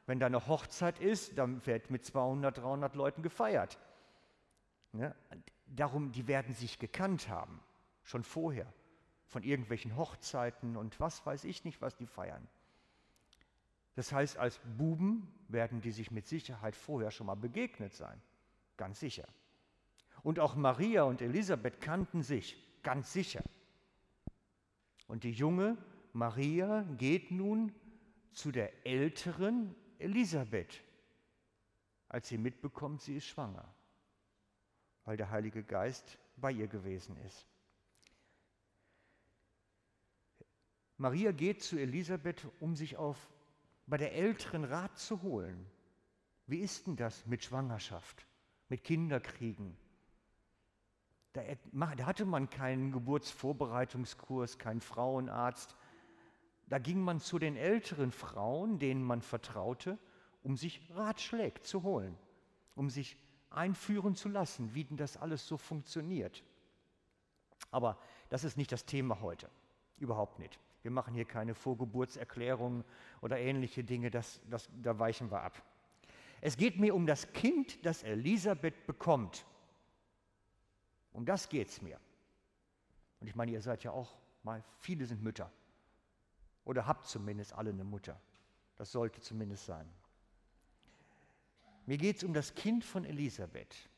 Wenn 0.06 0.18
da 0.18 0.26
eine 0.26 0.46
Hochzeit 0.46 0.98
ist, 0.98 1.38
dann 1.38 1.64
wird 1.66 1.90
mit 1.90 2.04
200, 2.04 2.58
300 2.58 2.94
Leuten 2.94 3.22
gefeiert. 3.22 3.78
Ja, 4.92 5.14
darum, 5.66 6.12
die 6.12 6.26
werden 6.26 6.54
sich 6.54 6.78
gekannt 6.78 7.28
haben, 7.28 7.60
schon 8.02 8.24
vorher, 8.24 8.70
von 9.26 9.42
irgendwelchen 9.42 9.96
Hochzeiten 9.96 10.76
und 10.76 11.00
was 11.00 11.24
weiß 11.24 11.44
ich 11.44 11.64
nicht, 11.64 11.80
was 11.80 11.96
die 11.96 12.06
feiern. 12.06 12.46
Das 13.94 14.12
heißt, 14.12 14.36
als 14.36 14.60
Buben 14.76 15.32
werden 15.48 15.80
die 15.80 15.92
sich 15.92 16.10
mit 16.10 16.26
Sicherheit 16.26 16.76
vorher 16.76 17.10
schon 17.10 17.26
mal 17.26 17.36
begegnet 17.36 17.94
sein, 17.94 18.20
ganz 18.76 19.00
sicher. 19.00 19.26
Und 20.22 20.38
auch 20.38 20.54
Maria 20.54 21.04
und 21.04 21.22
Elisabeth 21.22 21.80
kannten 21.80 22.22
sich, 22.22 22.56
ganz 22.82 23.12
sicher. 23.12 23.42
Und 25.06 25.24
die 25.24 25.32
junge 25.32 25.76
Maria 26.12 26.82
geht 26.96 27.30
nun 27.30 27.72
zu 28.32 28.50
der 28.50 28.86
älteren 28.86 29.74
Elisabeth, 29.98 30.82
als 32.08 32.28
sie 32.28 32.38
mitbekommt, 32.38 33.02
sie 33.02 33.16
ist 33.16 33.26
schwanger 33.26 33.72
weil 35.04 35.16
der 35.16 35.30
Heilige 35.30 35.62
Geist 35.62 36.18
bei 36.36 36.52
ihr 36.52 36.68
gewesen 36.68 37.16
ist. 37.26 37.46
Maria 40.96 41.32
geht 41.32 41.62
zu 41.62 41.78
Elisabeth, 41.78 42.46
um 42.60 42.76
sich 42.76 42.96
auf, 42.96 43.30
bei 43.86 43.96
der 43.96 44.12
Älteren 44.14 44.64
Rat 44.64 44.98
zu 44.98 45.22
holen. 45.22 45.66
Wie 46.46 46.60
ist 46.60 46.86
denn 46.86 46.96
das 46.96 47.26
mit 47.26 47.42
Schwangerschaft, 47.42 48.26
mit 48.68 48.84
Kinderkriegen? 48.84 49.76
Da, 51.32 51.42
da 51.96 52.06
hatte 52.06 52.24
man 52.24 52.50
keinen 52.50 52.92
Geburtsvorbereitungskurs, 52.92 54.58
keinen 54.58 54.80
Frauenarzt. 54.80 55.76
Da 56.68 56.78
ging 56.78 57.00
man 57.00 57.20
zu 57.20 57.38
den 57.38 57.56
älteren 57.56 58.12
Frauen, 58.12 58.78
denen 58.78 59.02
man 59.02 59.22
vertraute, 59.22 59.98
um 60.42 60.56
sich 60.56 60.80
Ratschläge 60.94 61.62
zu 61.62 61.82
holen, 61.82 62.16
um 62.74 62.90
sich 62.90 63.16
einführen 63.50 64.14
zu 64.14 64.28
lassen, 64.28 64.74
wie 64.74 64.84
denn 64.84 64.96
das 64.96 65.16
alles 65.16 65.46
so 65.46 65.56
funktioniert. 65.56 66.42
Aber 67.70 67.98
das 68.28 68.44
ist 68.44 68.56
nicht 68.56 68.72
das 68.72 68.84
Thema 68.84 69.20
heute. 69.20 69.48
Überhaupt 69.98 70.38
nicht. 70.38 70.58
Wir 70.82 70.90
machen 70.90 71.14
hier 71.14 71.24
keine 71.24 71.54
Vorgeburtserklärungen 71.54 72.84
oder 73.20 73.38
ähnliche 73.38 73.84
Dinge, 73.84 74.10
das, 74.10 74.40
das, 74.50 74.68
da 74.82 74.98
weichen 74.98 75.30
wir 75.30 75.42
ab. 75.42 75.62
Es 76.40 76.56
geht 76.56 76.80
mir 76.80 76.94
um 76.94 77.06
das 77.06 77.32
Kind, 77.32 77.84
das 77.86 78.02
Elisabeth 78.02 78.86
bekommt. 78.86 79.46
Um 81.12 81.24
das 81.24 81.48
geht 81.48 81.68
es 81.68 81.82
mir. 81.82 82.00
Und 83.20 83.26
ich 83.28 83.34
meine, 83.34 83.52
ihr 83.52 83.62
seid 83.62 83.84
ja 83.84 83.92
auch 83.92 84.16
mal, 84.42 84.64
viele 84.78 85.06
sind 85.06 85.22
Mütter. 85.22 85.50
Oder 86.64 86.86
habt 86.86 87.06
zumindest 87.06 87.52
alle 87.52 87.70
eine 87.70 87.84
Mutter. 87.84 88.20
Das 88.76 88.92
sollte 88.92 89.20
zumindest 89.20 89.66
sein. 89.66 89.88
Mir 91.86 91.98
geht 91.98 92.16
es 92.16 92.24
um 92.24 92.32
das 92.32 92.54
Kind 92.54 92.84
von 92.84 93.04
Elisabeth. 93.04 93.88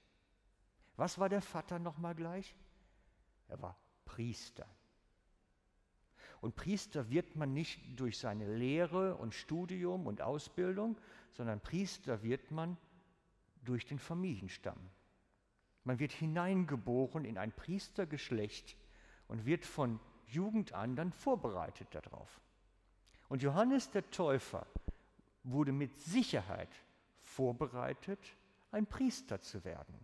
Was 0.96 1.18
war 1.18 1.28
der 1.28 1.42
Vater 1.42 1.78
nochmal 1.78 2.14
gleich? 2.14 2.54
Er 3.48 3.60
war 3.60 3.76
Priester. 4.04 4.66
Und 6.40 6.56
Priester 6.56 7.10
wird 7.10 7.36
man 7.36 7.52
nicht 7.52 7.98
durch 7.98 8.18
seine 8.18 8.56
Lehre 8.56 9.16
und 9.16 9.34
Studium 9.34 10.06
und 10.06 10.20
Ausbildung, 10.20 10.98
sondern 11.32 11.60
Priester 11.60 12.22
wird 12.22 12.50
man 12.50 12.76
durch 13.62 13.86
den 13.86 13.98
Familienstamm. 13.98 14.78
Man 15.84 15.98
wird 15.98 16.12
hineingeboren 16.12 17.24
in 17.24 17.38
ein 17.38 17.52
Priestergeschlecht 17.52 18.76
und 19.28 19.44
wird 19.44 19.64
von 19.64 20.00
Jugend 20.26 20.72
an 20.72 20.96
dann 20.96 21.12
vorbereitet 21.12 21.88
darauf. 21.92 22.40
Und 23.28 23.42
Johannes 23.42 23.90
der 23.90 24.10
Täufer 24.10 24.66
wurde 25.42 25.72
mit 25.72 25.98
Sicherheit 26.00 26.70
vorbereitet, 27.18 28.18
ein 28.70 28.86
Priester 28.86 29.40
zu 29.40 29.64
werden. 29.64 29.94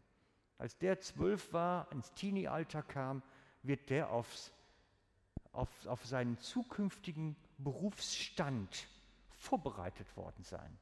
Als 0.58 0.76
der 0.78 1.00
zwölf 1.00 1.52
war, 1.52 1.90
ins 1.90 2.12
Teenie-Alter 2.12 2.82
kam, 2.82 3.22
wird 3.62 3.88
der 3.88 4.10
aufs, 4.10 4.52
auf, 5.52 5.86
auf 5.86 6.04
seinen 6.04 6.38
zukünftigen 6.38 7.36
Berufsstand 7.58 8.88
vorbereitet 9.30 10.16
worden 10.16 10.44
sein. 10.44 10.78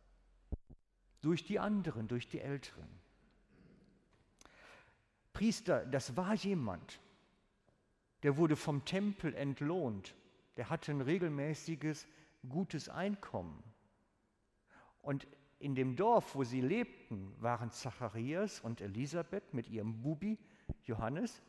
Durch 1.21 1.45
die 1.45 1.59
anderen, 1.59 2.09
durch 2.09 2.29
die 2.29 2.41
Älteren. 2.41 2.89
Priester, 5.39 5.87
das 5.87 6.17
war 6.17 6.35
jemand, 6.35 6.99
der 8.25 8.37
wurde 8.39 8.57
vom 8.57 8.85
Tempel 8.85 9.33
entlohnt, 9.37 10.17
der 10.57 10.69
hatte 10.69 10.91
ein 10.91 11.01
regelmäßiges, 11.01 12.09
gutes 12.49 12.89
Einkommen. 12.89 13.63
Und 15.01 15.29
in 15.61 15.77
dem 15.77 15.95
Dorf, 15.95 16.35
wo 16.35 16.43
sie 16.43 16.61
lebten, 16.61 17.33
waren 17.39 17.71
Zacharias 17.71 18.59
und 18.59 18.81
Elisabeth 18.81 19.55
mit 19.55 19.69
ihrem 19.69 20.03
Bubi 20.03 20.39
Johannes 20.83 21.41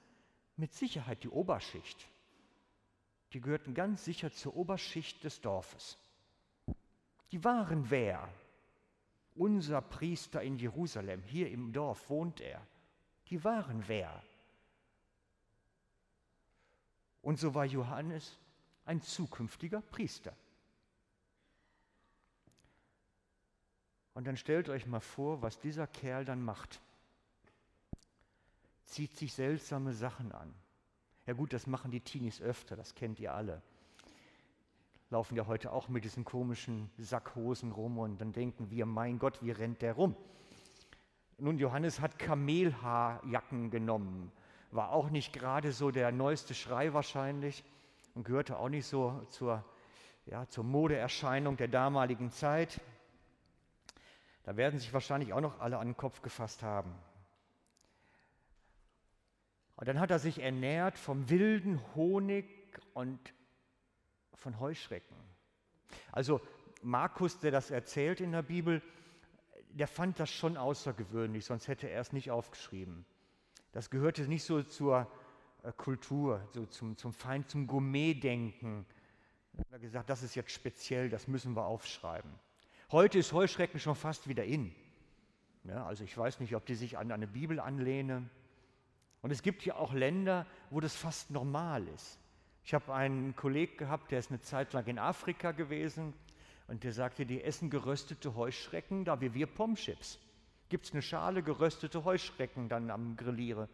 mit 0.55 0.71
Sicherheit 0.71 1.23
die 1.23 1.29
Oberschicht. 1.29 2.07
Die 3.33 3.41
gehörten 3.41 3.73
ganz 3.73 4.05
sicher 4.05 4.31
zur 4.31 4.55
Oberschicht 4.55 5.23
des 5.23 5.41
Dorfes. 5.41 5.97
Die 7.31 7.43
waren 7.43 7.89
wer? 7.89 8.29
Unser 9.33 9.81
Priester 9.81 10.43
in 10.43 10.59
Jerusalem, 10.59 11.23
hier 11.23 11.49
im 11.49 11.73
Dorf 11.73 12.07
wohnt 12.11 12.39
er. 12.39 12.61
Die 13.29 13.43
waren 13.43 13.87
wer? 13.87 14.23
Und 17.21 17.39
so 17.39 17.53
war 17.53 17.65
Johannes 17.65 18.37
ein 18.85 19.01
zukünftiger 19.01 19.81
Priester. 19.81 20.33
Und 24.13 24.25
dann 24.25 24.35
stellt 24.35 24.67
euch 24.67 24.85
mal 24.85 24.99
vor, 24.99 25.41
was 25.41 25.59
dieser 25.59 25.87
Kerl 25.87 26.25
dann 26.25 26.43
macht. 26.43 26.81
Zieht 28.85 29.15
sich 29.15 29.33
seltsame 29.33 29.93
Sachen 29.93 30.31
an. 30.31 30.53
Ja 31.27 31.33
gut, 31.33 31.53
das 31.53 31.67
machen 31.67 31.91
die 31.91 32.01
Teenies 32.01 32.41
öfter, 32.41 32.75
das 32.75 32.95
kennt 32.95 33.19
ihr 33.19 33.33
alle. 33.33 33.61
Laufen 35.11 35.35
ja 35.35 35.45
heute 35.45 35.71
auch 35.71 35.87
mit 35.87 36.03
diesen 36.03 36.25
komischen 36.25 36.89
Sackhosen 36.97 37.71
rum 37.71 37.99
und 37.99 38.19
dann 38.19 38.33
denken 38.33 38.71
wir, 38.71 38.85
mein 38.87 39.19
Gott, 39.19 39.41
wie 39.43 39.51
rennt 39.51 39.81
der 39.83 39.93
rum? 39.93 40.15
Nun, 41.41 41.57
Johannes 41.57 42.01
hat 42.01 42.19
Kamelhaarjacken 42.19 43.71
genommen. 43.71 44.31
War 44.71 44.91
auch 44.91 45.09
nicht 45.09 45.31
gerade 45.31 45.71
so 45.71 45.89
der 45.89 46.11
neueste 46.11 46.53
Schrei 46.53 46.93
wahrscheinlich 46.93 47.63
und 48.13 48.25
gehörte 48.25 48.57
auch 48.57 48.67
nicht 48.67 48.85
so 48.85 49.25
zur, 49.29 49.63
ja, 50.25 50.47
zur 50.47 50.65
Modeerscheinung 50.65 51.55
der 51.55 51.69
damaligen 51.69 52.31
Zeit. 52.31 52.81
Da 54.43 54.57
werden 54.57 54.79
sich 54.79 54.93
wahrscheinlich 54.93 55.31
auch 55.31 55.41
noch 55.41 55.59
alle 55.59 55.77
an 55.77 55.87
den 55.87 55.97
Kopf 55.97 56.21
gefasst 56.21 56.61
haben. 56.61 56.93
Und 59.77 59.87
dann 59.87 59.99
hat 59.99 60.11
er 60.11 60.19
sich 60.19 60.41
ernährt 60.41 60.97
vom 60.97 61.29
wilden 61.29 61.79
Honig 61.95 62.45
und 62.93 63.33
von 64.35 64.59
Heuschrecken. 64.59 65.15
Also 66.11 66.41
Markus, 66.81 67.39
der 67.39 67.51
das 67.51 67.71
erzählt 67.71 68.19
in 68.19 68.33
der 68.33 68.41
Bibel, 68.41 68.81
der 69.69 69.87
fand 69.87 70.19
das 70.19 70.29
schon 70.29 70.57
außergewöhnlich, 70.57 71.45
sonst 71.45 71.67
hätte 71.67 71.89
er 71.89 72.01
es 72.01 72.11
nicht 72.11 72.31
aufgeschrieben. 72.31 73.05
Das 73.71 73.89
gehörte 73.89 74.23
nicht 74.23 74.43
so 74.43 74.63
zur 74.63 75.07
äh, 75.63 75.71
Kultur, 75.73 76.47
so 76.53 76.65
zum, 76.65 76.97
zum 76.97 77.13
Feind, 77.13 77.49
zum 77.49 77.67
Gourmet-Denken. 77.67 78.85
Er 79.57 79.75
hat 79.75 79.81
gesagt, 79.81 80.09
das 80.09 80.23
ist 80.23 80.35
jetzt 80.35 80.51
speziell, 80.51 81.09
das 81.09 81.27
müssen 81.27 81.55
wir 81.55 81.65
aufschreiben. 81.65 82.31
Heute 82.91 83.19
ist 83.19 83.33
Heuschrecken 83.33 83.79
schon 83.79 83.95
fast 83.95 84.27
wieder 84.27 84.43
in. 84.45 84.73
Ja, 85.65 85.85
also 85.85 86.03
ich 86.03 86.17
weiß 86.17 86.39
nicht, 86.39 86.55
ob 86.55 86.65
die 86.65 86.75
sich 86.75 86.97
an 86.97 87.11
eine 87.11 87.27
Bibel 87.27 87.59
anlehnen. 87.59 88.29
Und 89.21 89.31
es 89.31 89.43
gibt 89.43 89.65
ja 89.65 89.75
auch 89.75 89.93
Länder, 89.93 90.47
wo 90.69 90.79
das 90.79 90.95
fast 90.95 91.29
normal 91.29 91.87
ist. 91.89 92.17
Ich 92.63 92.73
habe 92.73 92.93
einen 92.93 93.35
Kollegen 93.35 93.77
gehabt, 93.77 94.11
der 94.11 94.19
ist 94.19 94.31
eine 94.31 94.41
Zeit 94.41 94.73
lang 94.73 94.87
in 94.87 94.97
Afrika 94.97 95.51
gewesen 95.51 96.13
und 96.69 96.83
der 96.83 96.93
sagte, 96.93 97.25
die 97.25 97.43
essen 97.43 97.69
geröstete 97.69 98.35
Heuschrecken, 98.35 99.03
da 99.03 99.19
wie 99.21 99.33
wir 99.33 99.47
Pomchips. 99.47 100.19
Gibt 100.69 100.85
es 100.85 100.93
eine 100.93 101.01
Schale 101.01 101.41
geröstete 101.41 102.03
Heuschrecken 102.03 102.69
dann 102.69 102.91
am 102.91 103.17
Grilliere? 103.17 103.67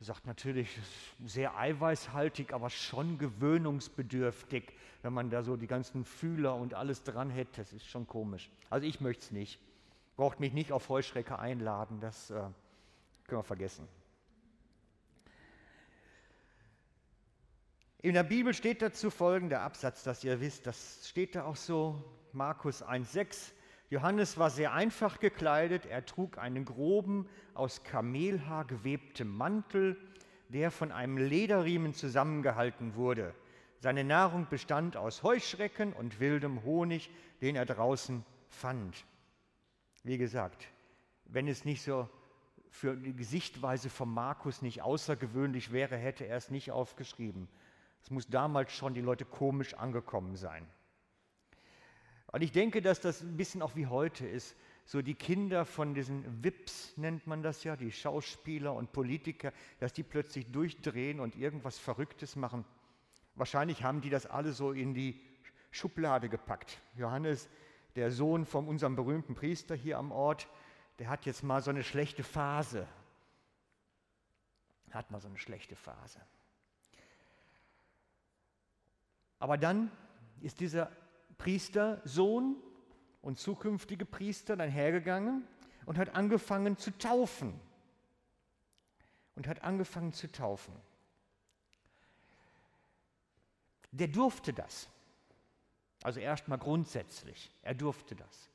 sagt 0.00 0.26
natürlich 0.26 0.68
sehr 1.24 1.56
eiweißhaltig, 1.56 2.52
aber 2.52 2.68
schon 2.68 3.16
gewöhnungsbedürftig, 3.18 4.72
wenn 5.02 5.12
man 5.12 5.30
da 5.30 5.42
so 5.42 5.56
die 5.56 5.66
ganzen 5.66 6.04
Fühler 6.04 6.56
und 6.56 6.74
alles 6.74 7.02
dran 7.02 7.30
hätte. 7.30 7.62
Das 7.62 7.72
ist 7.72 7.86
schon 7.86 8.06
komisch. 8.06 8.50
Also 8.70 8.86
ich 8.86 9.00
möchte 9.00 9.24
es 9.24 9.30
nicht. 9.30 9.58
Braucht 10.16 10.40
mich 10.40 10.52
nicht 10.52 10.72
auf 10.72 10.88
Heuschrecke 10.88 11.38
einladen, 11.38 12.00
das 12.00 12.30
äh, 12.30 12.34
können 12.34 13.40
wir 13.40 13.42
vergessen. 13.42 13.88
In 18.04 18.12
der 18.12 18.22
Bibel 18.22 18.52
steht 18.52 18.82
dazu 18.82 19.08
folgender 19.08 19.62
Absatz, 19.62 20.02
dass 20.02 20.22
ihr 20.24 20.38
wisst, 20.38 20.66
das 20.66 21.08
steht 21.08 21.34
da 21.34 21.46
auch 21.46 21.56
so, 21.56 22.04
Markus 22.34 22.84
1,6. 22.84 23.52
Johannes 23.88 24.36
war 24.36 24.50
sehr 24.50 24.74
einfach 24.74 25.20
gekleidet, 25.20 25.86
er 25.86 26.04
trug 26.04 26.36
einen 26.36 26.66
groben, 26.66 27.26
aus 27.54 27.82
Kamelhaar 27.82 28.66
gewebten 28.66 29.26
Mantel, 29.26 29.96
der 30.50 30.70
von 30.70 30.92
einem 30.92 31.16
Lederriemen 31.16 31.94
zusammengehalten 31.94 32.94
wurde. 32.94 33.34
Seine 33.78 34.04
Nahrung 34.04 34.48
bestand 34.50 34.98
aus 34.98 35.22
Heuschrecken 35.22 35.94
und 35.94 36.20
wildem 36.20 36.62
Honig, 36.62 37.10
den 37.40 37.56
er 37.56 37.64
draußen 37.64 38.22
fand. 38.50 39.06
Wie 40.02 40.18
gesagt, 40.18 40.68
wenn 41.24 41.48
es 41.48 41.64
nicht 41.64 41.80
so 41.80 42.06
für 42.68 42.96
die 42.98 43.24
Sichtweise 43.24 43.88
von 43.88 44.12
Markus 44.12 44.60
nicht 44.60 44.82
außergewöhnlich 44.82 45.72
wäre, 45.72 45.96
hätte 45.96 46.26
er 46.26 46.36
es 46.36 46.50
nicht 46.50 46.70
aufgeschrieben. 46.70 47.48
Es 48.04 48.10
muss 48.10 48.26
damals 48.26 48.70
schon 48.70 48.92
die 48.92 49.00
Leute 49.00 49.24
komisch 49.24 49.72
angekommen 49.72 50.36
sein. 50.36 50.66
Und 52.30 52.42
ich 52.42 52.52
denke, 52.52 52.82
dass 52.82 53.00
das 53.00 53.22
ein 53.22 53.38
bisschen 53.38 53.62
auch 53.62 53.76
wie 53.76 53.86
heute 53.86 54.26
ist. 54.26 54.56
So 54.84 55.00
die 55.00 55.14
Kinder 55.14 55.64
von 55.64 55.94
diesen 55.94 56.44
Wips 56.44 56.94
nennt 56.98 57.26
man 57.26 57.42
das 57.42 57.64
ja, 57.64 57.76
die 57.76 57.90
Schauspieler 57.90 58.74
und 58.74 58.92
Politiker, 58.92 59.54
dass 59.80 59.94
die 59.94 60.02
plötzlich 60.02 60.52
durchdrehen 60.52 61.18
und 61.18 61.34
irgendwas 61.34 61.78
Verrücktes 61.78 62.36
machen. 62.36 62.66
Wahrscheinlich 63.36 63.82
haben 63.82 64.02
die 64.02 64.10
das 64.10 64.26
alle 64.26 64.52
so 64.52 64.72
in 64.72 64.92
die 64.92 65.18
Schublade 65.70 66.28
gepackt. 66.28 66.82
Johannes, 66.96 67.48
der 67.96 68.10
Sohn 68.10 68.44
von 68.44 68.68
unserem 68.68 68.96
berühmten 68.96 69.34
Priester 69.34 69.74
hier 69.74 69.96
am 69.96 70.12
Ort, 70.12 70.46
der 70.98 71.08
hat 71.08 71.24
jetzt 71.24 71.42
mal 71.42 71.62
so 71.62 71.70
eine 71.70 71.82
schlechte 71.82 72.22
Phase. 72.22 72.86
Hat 74.90 75.10
mal 75.10 75.22
so 75.22 75.28
eine 75.28 75.38
schlechte 75.38 75.74
Phase. 75.74 76.20
Aber 79.44 79.58
dann 79.58 79.90
ist 80.40 80.60
dieser 80.60 80.90
Priestersohn 81.36 82.56
und 83.20 83.38
zukünftige 83.38 84.06
Priester 84.06 84.56
dann 84.56 84.70
hergegangen 84.70 85.46
und 85.84 85.98
hat 85.98 86.14
angefangen 86.14 86.78
zu 86.78 86.96
taufen. 86.96 87.52
Und 89.34 89.46
hat 89.46 89.62
angefangen 89.62 90.14
zu 90.14 90.32
taufen. 90.32 90.72
Der 93.90 94.08
durfte 94.08 94.54
das. 94.54 94.88
Also 96.02 96.20
erstmal 96.20 96.56
grundsätzlich, 96.56 97.50
er 97.60 97.74
durfte 97.74 98.14
das. 98.14 98.48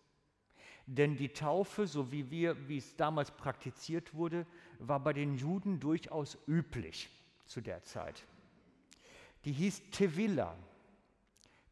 Denn 0.87 1.17
die 1.17 1.29
Taufe, 1.29 1.85
so 1.85 2.11
wie 2.11 2.31
wir, 2.31 2.67
wie 2.67 2.79
es 2.79 2.95
damals 2.95 3.29
praktiziert 3.29 4.15
wurde, 4.15 4.47
war 4.79 4.99
bei 4.99 5.13
den 5.13 5.37
Juden 5.37 5.79
durchaus 5.79 6.35
üblich 6.47 7.11
zu 7.45 7.61
der 7.61 7.83
Zeit. 7.83 8.25
Die 9.45 9.51
hieß 9.51 9.91
Tevilla. 9.91 10.57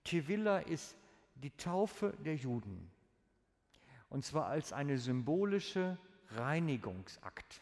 Tevilla 0.07 0.59
ist 0.59 0.95
die 1.35 1.51
Taufe 1.51 2.13
der 2.23 2.35
Juden. 2.35 2.89
Und 4.09 4.23
zwar 4.23 4.45
als 4.47 4.71
eine 4.71 4.97
symbolische 4.97 5.97
Reinigungsakt. 6.29 7.61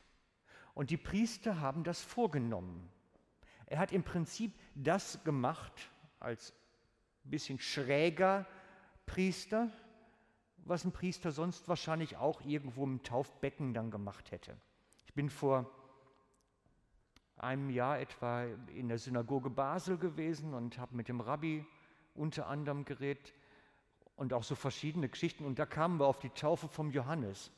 Und 0.76 0.92
die 0.92 0.98
Priester 0.98 1.60
haben 1.60 1.84
das 1.84 2.04
vorgenommen. 2.04 2.88
Er 3.66 3.80
hat 3.80 3.92
im 3.92 4.04
Prinzip 4.04 4.54
das 4.76 5.24
gemacht 5.24 5.90
als 6.20 6.54
bisschen 7.24 7.58
schräger 7.58 8.46
Priester, 9.08 9.72
was 10.58 10.86
ein 10.86 10.92
Priester 10.92 11.32
sonst 11.32 11.68
wahrscheinlich 11.68 12.18
auch 12.18 12.42
irgendwo 12.42 12.84
im 12.84 13.02
Taufbecken 13.02 13.74
dann 13.74 13.90
gemacht 13.90 14.30
hätte. 14.32 14.56
Ich 15.08 15.16
bin 15.16 15.32
vor 15.32 15.68
einem 17.38 17.72
Jahr 17.72 18.00
etwa 18.00 18.44
in 18.68 18.88
der 18.88 19.00
Synagoge 19.00 19.50
Basel 19.50 19.98
gewesen 19.98 20.54
und 20.54 20.78
habe 20.78 20.96
mit 20.96 21.08
dem 21.08 21.22
Rabbi 21.22 21.66
unter 22.16 22.48
anderem 22.48 22.86
gerät 22.86 23.34
und 24.16 24.34
auch 24.34 24.44
so 24.44 24.56
verschiedene 24.56 25.10
Geschichten. 25.10 25.46
Und 25.46 25.60
da 25.60 25.66
kamen 25.66 26.00
wir 26.00 26.08
auf 26.08 26.20
die 26.20 26.30
Taufe 26.30 26.68
vom 26.68 26.92
Johannes. 26.92 27.52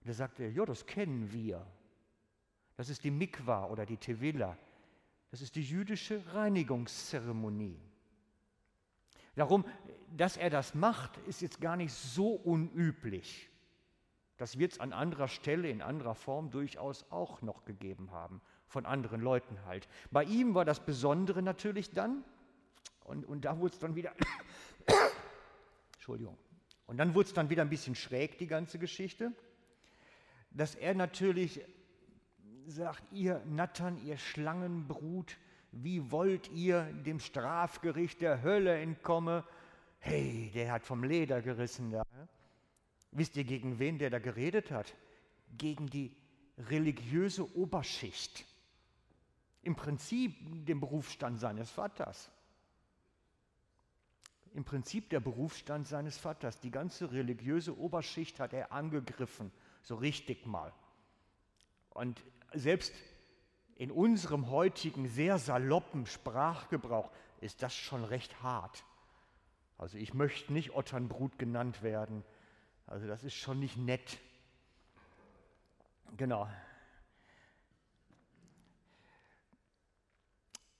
Und 0.00 0.08
da 0.08 0.12
sagte 0.12 0.42
er, 0.42 0.50
ja, 0.50 0.64
das 0.64 0.86
kennen 0.86 1.32
wir. 1.32 1.64
Das 2.76 2.88
ist 2.88 3.04
die 3.04 3.10
Mikwa 3.10 3.66
oder 3.66 3.86
die 3.86 3.96
Tevilla. 3.96 4.56
Das 5.30 5.40
ist 5.40 5.56
die 5.56 5.62
jüdische 5.62 6.22
Reinigungszeremonie. 6.34 7.80
Darum, 9.36 9.64
dass 10.16 10.36
er 10.36 10.50
das 10.50 10.74
macht, 10.74 11.16
ist 11.26 11.42
jetzt 11.42 11.60
gar 11.60 11.76
nicht 11.76 11.92
so 11.92 12.34
unüblich. 12.34 13.50
Das 14.36 14.58
wird 14.58 14.72
es 14.72 14.80
an 14.80 14.92
anderer 14.92 15.28
Stelle 15.28 15.68
in 15.68 15.82
anderer 15.82 16.14
Form 16.14 16.50
durchaus 16.50 17.04
auch 17.10 17.42
noch 17.42 17.64
gegeben 17.64 18.10
haben, 18.10 18.40
von 18.66 18.86
anderen 18.86 19.20
Leuten 19.20 19.64
halt. 19.64 19.88
Bei 20.10 20.24
ihm 20.24 20.54
war 20.54 20.64
das 20.64 20.84
Besondere 20.84 21.42
natürlich 21.42 21.90
dann, 21.90 22.24
und, 23.04 23.24
und 23.24 23.44
da 23.44 23.58
wurde 23.58 23.74
es 23.74 23.78
dann 23.78 23.94
wieder, 23.94 24.12
Entschuldigung, 25.94 26.36
und 26.86 26.96
dann 26.98 27.14
wurde 27.14 27.28
es 27.28 27.34
dann 27.34 27.50
wieder 27.50 27.62
ein 27.62 27.70
bisschen 27.70 27.94
schräg, 27.94 28.38
die 28.38 28.46
ganze 28.46 28.78
Geschichte, 28.78 29.32
dass 30.50 30.74
er 30.74 30.94
natürlich 30.94 31.60
sagt, 32.66 33.02
ihr 33.12 33.42
Nattern, 33.46 34.02
ihr 34.04 34.16
Schlangenbrut, 34.16 35.36
wie 35.72 36.10
wollt 36.10 36.50
ihr 36.52 36.84
dem 37.04 37.20
Strafgericht 37.20 38.20
der 38.20 38.42
Hölle 38.42 38.78
entkommen? 38.78 39.42
Hey, 39.98 40.50
der 40.54 40.72
hat 40.72 40.84
vom 40.84 41.02
Leder 41.02 41.42
gerissen 41.42 41.90
da. 41.90 42.04
Wisst 43.10 43.36
ihr, 43.36 43.44
gegen 43.44 43.78
wen 43.78 43.98
der 43.98 44.10
da 44.10 44.18
geredet 44.18 44.70
hat? 44.70 44.94
Gegen 45.56 45.86
die 45.86 46.16
religiöse 46.58 47.56
Oberschicht. 47.56 48.44
Im 49.62 49.74
Prinzip 49.74 50.34
den 50.66 50.80
Berufsstand 50.80 51.40
seines 51.40 51.70
Vaters 51.70 52.30
im 54.54 54.64
Prinzip 54.64 55.10
der 55.10 55.20
Berufsstand 55.20 55.86
seines 55.86 56.16
Vaters. 56.16 56.60
Die 56.60 56.70
ganze 56.70 57.10
religiöse 57.12 57.76
Oberschicht 57.76 58.38
hat 58.40 58.52
er 58.52 58.72
angegriffen, 58.72 59.50
so 59.82 59.96
richtig 59.96 60.46
mal. 60.46 60.72
Und 61.90 62.24
selbst 62.52 62.94
in 63.76 63.90
unserem 63.90 64.50
heutigen 64.50 65.08
sehr 65.08 65.38
saloppen 65.38 66.06
Sprachgebrauch 66.06 67.10
ist 67.40 67.62
das 67.62 67.74
schon 67.74 68.04
recht 68.04 68.42
hart. 68.42 68.84
Also 69.76 69.98
ich 69.98 70.14
möchte 70.14 70.52
nicht 70.52 70.74
Otternbrut 70.74 71.38
genannt 71.38 71.82
werden. 71.82 72.24
Also 72.86 73.08
das 73.08 73.24
ist 73.24 73.34
schon 73.34 73.58
nicht 73.58 73.76
nett. 73.76 74.18
Genau. 76.16 76.48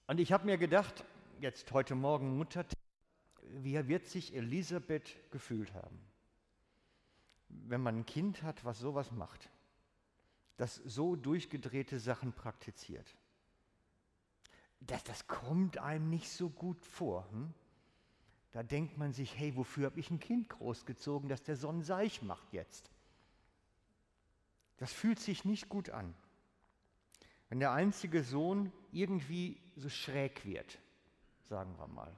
Und 0.06 0.20
ich 0.20 0.32
habe 0.32 0.46
mir 0.46 0.58
gedacht, 0.58 1.04
jetzt 1.40 1.72
heute 1.72 1.96
Morgen 1.96 2.36
Muttertag, 2.38 2.78
wie 3.62 3.88
wird 3.88 4.06
sich 4.06 4.34
Elisabeth 4.34 5.16
gefühlt 5.30 5.72
haben, 5.74 5.98
wenn 7.48 7.80
man 7.80 7.98
ein 7.98 8.06
Kind 8.06 8.42
hat, 8.42 8.64
was 8.64 8.78
sowas 8.78 9.12
macht, 9.12 9.50
das 10.56 10.76
so 10.76 11.16
durchgedrehte 11.16 11.98
Sachen 11.98 12.32
praktiziert? 12.32 13.14
Das, 14.80 15.04
das 15.04 15.26
kommt 15.26 15.78
einem 15.78 16.10
nicht 16.10 16.30
so 16.30 16.50
gut 16.50 16.84
vor. 16.84 17.26
Hm? 17.30 17.54
Da 18.52 18.62
denkt 18.62 18.98
man 18.98 19.12
sich, 19.12 19.36
hey, 19.36 19.56
wofür 19.56 19.86
habe 19.86 19.98
ich 19.98 20.10
ein 20.10 20.20
Kind 20.20 20.48
großgezogen, 20.48 21.28
dass 21.28 21.42
der 21.42 21.56
Sonnenseich 21.56 22.22
macht 22.22 22.52
jetzt? 22.52 22.90
Das 24.76 24.92
fühlt 24.92 25.20
sich 25.20 25.44
nicht 25.44 25.68
gut 25.68 25.90
an. 25.90 26.14
Wenn 27.48 27.60
der 27.60 27.72
einzige 27.72 28.22
Sohn 28.22 28.72
irgendwie 28.92 29.60
so 29.76 29.88
schräg 29.88 30.44
wird, 30.44 30.78
sagen 31.48 31.76
wir 31.78 31.86
mal. 31.86 32.14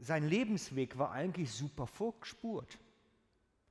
Sein 0.00 0.28
Lebensweg 0.28 0.98
war 0.98 1.12
eigentlich 1.12 1.52
super 1.52 1.86
vorgespurt. 1.86 2.78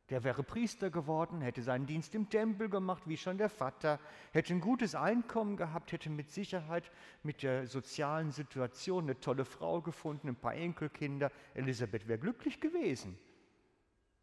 Der 0.09 0.23
wäre 0.23 0.43
Priester 0.43 0.89
geworden, 0.89 1.41
hätte 1.41 1.63
seinen 1.63 1.87
Dienst 1.87 2.13
im 2.13 2.29
Tempel 2.29 2.69
gemacht, 2.69 3.03
wie 3.05 3.17
schon 3.17 3.37
der 3.37 3.49
Vater, 3.49 3.99
hätte 4.31 4.53
ein 4.53 4.59
gutes 4.59 4.95
Einkommen 4.95 5.55
gehabt, 5.55 5.91
hätte 5.91 6.09
mit 6.09 6.29
Sicherheit 6.29 6.91
mit 7.23 7.41
der 7.41 7.67
sozialen 7.67 8.31
Situation 8.31 9.05
eine 9.05 9.19
tolle 9.19 9.45
Frau 9.45 9.81
gefunden, 9.81 10.27
ein 10.27 10.35
paar 10.35 10.55
Enkelkinder. 10.55 11.31
Elisabeth 11.53 12.07
wäre 12.07 12.19
glücklich 12.19 12.59
gewesen. 12.59 13.17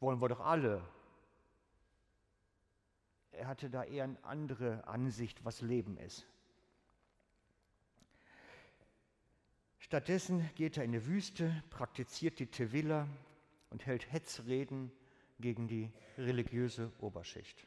Wollen 0.01 0.21
wir 0.21 0.29
doch 0.29 0.41
alle. 0.41 0.83
Er 3.33 3.47
hatte 3.47 3.71
da 3.71 3.83
eher 3.85 4.05
eine 4.05 4.23
andere 4.23 4.87
Ansicht, 4.87 5.45
was 5.45 5.63
Leben 5.63 5.97
ist. 5.97 6.27
Stattdessen 9.91 10.49
geht 10.55 10.77
er 10.77 10.85
in 10.85 10.93
die 10.93 11.05
Wüste, 11.05 11.65
praktiziert 11.69 12.39
die 12.39 12.47
Tevilla 12.47 13.09
und 13.71 13.87
hält 13.87 14.13
Hetzreden 14.13 14.93
gegen 15.41 15.67
die 15.67 15.91
religiöse 16.17 16.93
Oberschicht. 17.01 17.67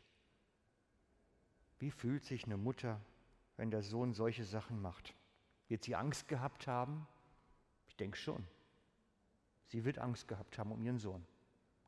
Wie 1.79 1.91
fühlt 1.91 2.23
sich 2.23 2.45
eine 2.45 2.55
Mutter, 2.55 3.01
wenn 3.57 3.71
der 3.71 3.81
Sohn 3.81 4.13
solche 4.13 4.45
Sachen 4.45 4.81
macht? 4.81 5.13
Wird 5.67 5.83
sie 5.83 5.97
Angst 5.97 6.29
gehabt 6.29 6.65
haben? 6.65 7.05
Ich 7.89 7.97
denke 7.97 8.15
schon. 8.15 8.47
Sie 9.67 9.83
wird 9.83 9.97
Angst 9.97 10.29
gehabt 10.29 10.57
haben 10.57 10.71
um 10.71 10.81
ihren 10.81 10.99
Sohn. 10.99 11.25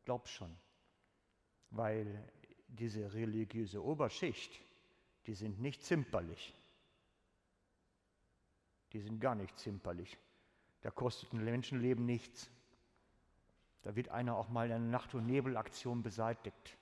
Glaub 0.03 0.27
schon. 0.27 0.53
Weil 1.69 2.29
diese 2.67 3.13
religiöse 3.13 3.81
Oberschicht, 3.81 4.59
die 5.27 5.33
sind 5.33 5.61
nicht 5.61 5.81
zimperlich. 5.81 6.53
Die 8.91 8.99
sind 8.99 9.21
gar 9.21 9.35
nicht 9.35 9.57
zimperlich. 9.57 10.17
Da 10.85 10.91
kostet 10.91 11.33
ein 11.33 11.43
Menschenleben 11.43 12.05
nichts. 12.05 12.47
Da 13.81 13.95
wird 13.95 14.09
einer 14.09 14.35
auch 14.35 14.49
mal 14.49 14.67
in 14.67 14.73
einer 14.73 14.85
Nacht- 14.85 15.15
und 15.15 15.25
Nebelaktion 15.25 16.03
beseitigt. 16.03 16.77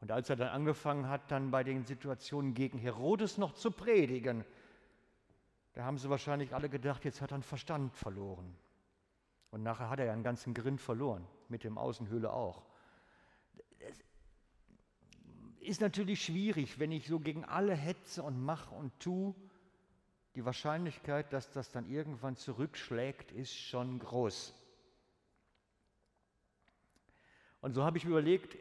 Und 0.00 0.10
als 0.10 0.30
er 0.30 0.34
dann 0.34 0.48
angefangen 0.48 1.08
hat, 1.08 1.30
dann 1.30 1.52
bei 1.52 1.62
den 1.62 1.84
Situationen 1.84 2.54
gegen 2.54 2.76
Herodes 2.76 3.38
noch 3.38 3.52
zu 3.52 3.70
predigen, 3.70 4.44
da 5.74 5.84
haben 5.84 5.96
sie 5.96 6.10
wahrscheinlich 6.10 6.56
alle 6.56 6.68
gedacht, 6.68 7.04
jetzt 7.04 7.20
hat 7.20 7.30
er 7.30 7.36
einen 7.36 7.44
Verstand 7.44 7.94
verloren. 7.94 8.56
Und 9.52 9.62
nachher 9.62 9.88
hat 9.88 10.00
er 10.00 10.06
ja 10.06 10.12
einen 10.12 10.24
ganzen 10.24 10.52
Grind 10.52 10.80
verloren, 10.80 11.24
mit 11.48 11.62
dem 11.62 11.78
Außenhöhle 11.78 12.32
auch. 12.32 12.64
Es 13.78 14.02
ist 15.60 15.80
natürlich 15.80 16.20
schwierig, 16.24 16.80
wenn 16.80 16.90
ich 16.90 17.06
so 17.06 17.20
gegen 17.20 17.44
alle 17.44 17.76
hetze 17.76 18.24
und 18.24 18.44
mache 18.44 18.74
und 18.74 18.98
tue, 18.98 19.36
die 20.36 20.44
Wahrscheinlichkeit, 20.44 21.32
dass 21.32 21.50
das 21.50 21.72
dann 21.72 21.88
irgendwann 21.88 22.36
zurückschlägt, 22.36 23.32
ist 23.32 23.56
schon 23.56 23.98
groß. 23.98 24.54
Und 27.62 27.72
so 27.72 27.82
habe 27.82 27.96
ich 27.96 28.04
überlegt, 28.04 28.56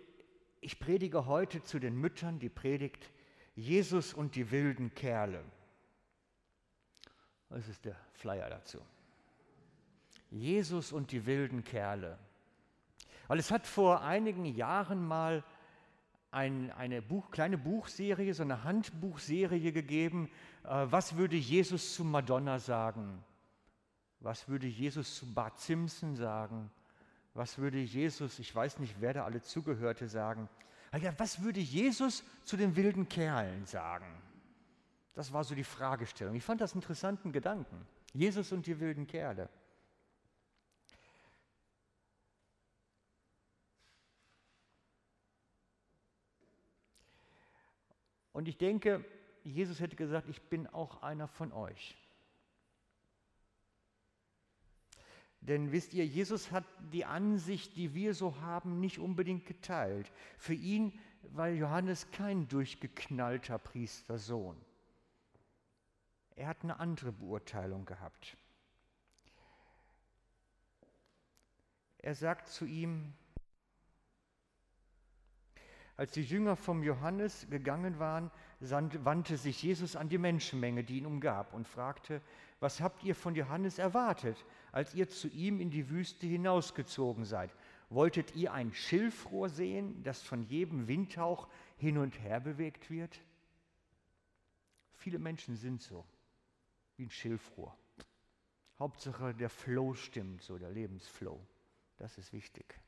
ich 0.61 0.79
predige 0.79 1.25
heute 1.25 1.61
zu 1.61 1.77
den 1.79 1.95
Müttern 1.95 2.39
die 2.39 2.49
Predigt 2.49 3.11
Jesus 3.55 4.13
und 4.13 4.35
die 4.35 4.51
wilden 4.51 4.95
Kerle. 4.95 5.43
Das 7.49 7.67
ist 7.67 7.83
der 7.83 7.97
Flyer 8.13 8.49
dazu. 8.49 8.79
Jesus 10.31 10.93
und 10.93 11.11
die 11.11 11.25
wilden 11.25 11.63
Kerle. 11.65 12.17
Weil 13.27 13.39
es 13.39 13.51
hat 13.51 13.67
vor 13.67 14.01
einigen 14.01 14.45
Jahren 14.45 15.05
mal 15.05 15.43
ein, 16.36 16.71
eine 16.71 17.02
Buch, 17.02 17.32
kleine 17.32 17.58
Buchserie, 17.58 18.34
so 18.34 18.43
eine 18.43 18.63
Handbuchserie 18.63 19.71
gegeben. 19.71 20.30
Äh, 20.63 20.86
was 20.89 21.15
würde 21.15 21.38
Jesus 21.38 21.95
zu 21.95 22.04
Madonna 22.04 22.60
sagen? 22.60 23.24
Was 24.19 24.48
würde 24.50 24.67
Jesus 24.67 25.15
zu 25.15 25.34
Bart 25.34 25.60
Simpson 25.60 26.15
sagen? 26.15 26.69
Was 27.34 27.58
würde 27.58 27.80
Jesus, 27.80 28.39
ich 28.39 28.54
weiß 28.54 28.80
nicht, 28.80 28.95
wer 29.00 29.13
da 29.13 29.24
alle 29.24 29.41
zugehörte, 29.41 30.08
sagen? 30.08 30.50
Ah 30.91 30.98
ja, 30.98 31.13
was 31.17 31.41
würde 31.41 31.60
Jesus 31.60 32.24
zu 32.43 32.58
den 32.58 32.76
wilden 32.76 33.08
Kerlen 33.08 33.65
sagen? 33.65 34.06
Das 35.13 35.32
war 35.32 35.43
so 35.43 35.56
die 35.56 35.63
Fragestellung. 35.63 36.36
Ich 36.36 36.43
fand 36.43 36.60
das 36.60 36.74
einen 36.74 36.82
interessanten 36.82 37.32
Gedanken. 37.32 37.88
Jesus 38.13 38.52
und 38.52 38.67
die 38.67 38.80
wilden 38.80 39.08
Kerle. 39.08 39.50
Und 48.36 48.50
ich 48.50 48.58
denke, 48.58 49.06
Jesus 49.45 49.80
hätte 49.80 49.95
gesagt, 49.95 50.28
ich 50.28 50.41
bin 50.41 50.67
auch 50.67 51.02
einer 51.02 51.26
von 51.26 51.54
euch. 51.54 51.95
Denn 55.39 55.71
wisst 55.71 55.93
ihr, 55.93 56.06
Jesus 56.06 56.52
hat 56.52 56.65
die 56.91 57.06
Ansicht, 57.06 57.78
die 57.78 57.93
wir 57.93 58.13
so 58.13 58.41
haben, 58.41 58.82
nicht 58.82 59.00
unbedingt 59.00 59.45
geteilt. 59.45 60.12
Für 60.38 60.54
ihn 60.54 61.00
war 61.32 61.48
Johannes 61.48 62.12
kein 62.12 62.50
durchgeknallter 62.50 63.58
Priestersohn. 63.58 64.58
Er 66.36 66.48
hat 66.48 66.62
eine 66.63 66.78
andere 66.78 67.13
Beurteilung 67.13 67.86
gehabt. 67.86 68.36
Er 72.00 72.15
sagt 72.15 72.50
zu 72.50 72.65
ihm, 72.65 73.13
als 75.97 76.12
die 76.12 76.23
Jünger 76.23 76.55
vom 76.55 76.84
Johannes 76.84 77.47
gegangen 77.49 77.99
waren, 77.99 78.31
wandte 78.60 79.38
sich 79.38 79.62
Jesus 79.63 79.95
an 79.95 80.10
die 80.10 80.17
Menschenmenge, 80.17 80.84
die 80.84 80.97
ihn 80.97 81.05
umgab, 81.05 81.53
und 81.53 81.67
fragte, 81.67 82.21
was 82.60 82.81
habt 82.81 83.03
ihr 83.03 83.15
von 83.15 83.36
Johannes 83.36 83.79
erwartet, 83.79 84.43
als 84.71 84.93
ihr 84.93 85.08
zu 85.10 85.27
ihm 85.29 85.60
in 85.60 85.69
die 85.69 85.89
Wüste 85.89 86.25
hinausgezogen 86.27 87.25
seid? 87.25 87.51
Wolltet 87.89 88.36
ihr 88.36 88.51
ein 88.53 88.73
Schilfrohr 88.73 89.49
sehen, 89.49 90.03
das 90.03 90.21
von 90.21 90.43
jedem 90.43 90.88
Windhauch 90.88 91.47
hin 91.77 91.97
und 91.97 92.19
her 92.19 92.39
bewegt 92.39 92.89
wird? 92.89 93.21
Viele 94.93 95.19
Menschen 95.19 95.55
sind 95.55 95.81
so, 95.81 96.05
wie 96.97 97.03
ein 97.03 97.12
Schilfrohr. 97.12 97.77
Hauptsache 98.79 99.34
der 99.34 99.49
Flow 99.49 99.93
stimmt, 99.93 100.41
so 100.41 100.58
der 100.58 100.71
Lebensflow. 100.71 101.39
Das 101.97 102.17
ist 102.17 102.34
wichtig. 102.34 102.79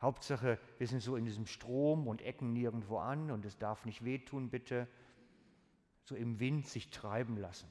Hauptsache, 0.00 0.58
wir 0.78 0.86
sind 0.86 1.00
so 1.00 1.16
in 1.16 1.24
diesem 1.24 1.46
Strom 1.46 2.06
und 2.06 2.20
ecken 2.22 2.52
nirgendwo 2.52 2.98
an 2.98 3.30
und 3.30 3.44
es 3.44 3.56
darf 3.56 3.84
nicht 3.84 4.04
wehtun, 4.04 4.50
bitte. 4.50 4.88
So 6.04 6.14
im 6.14 6.38
Wind 6.38 6.68
sich 6.68 6.90
treiben 6.90 7.36
lassen. 7.36 7.68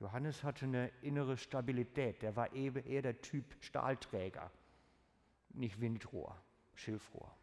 Johannes 0.00 0.44
hatte 0.44 0.64
eine 0.64 0.88
innere 1.02 1.36
Stabilität. 1.36 2.22
Der 2.22 2.36
war 2.36 2.52
eher 2.52 3.02
der 3.02 3.20
Typ 3.20 3.44
Stahlträger, 3.60 4.50
nicht 5.50 5.80
Windrohr, 5.80 6.40
Schilfrohr. 6.74 7.34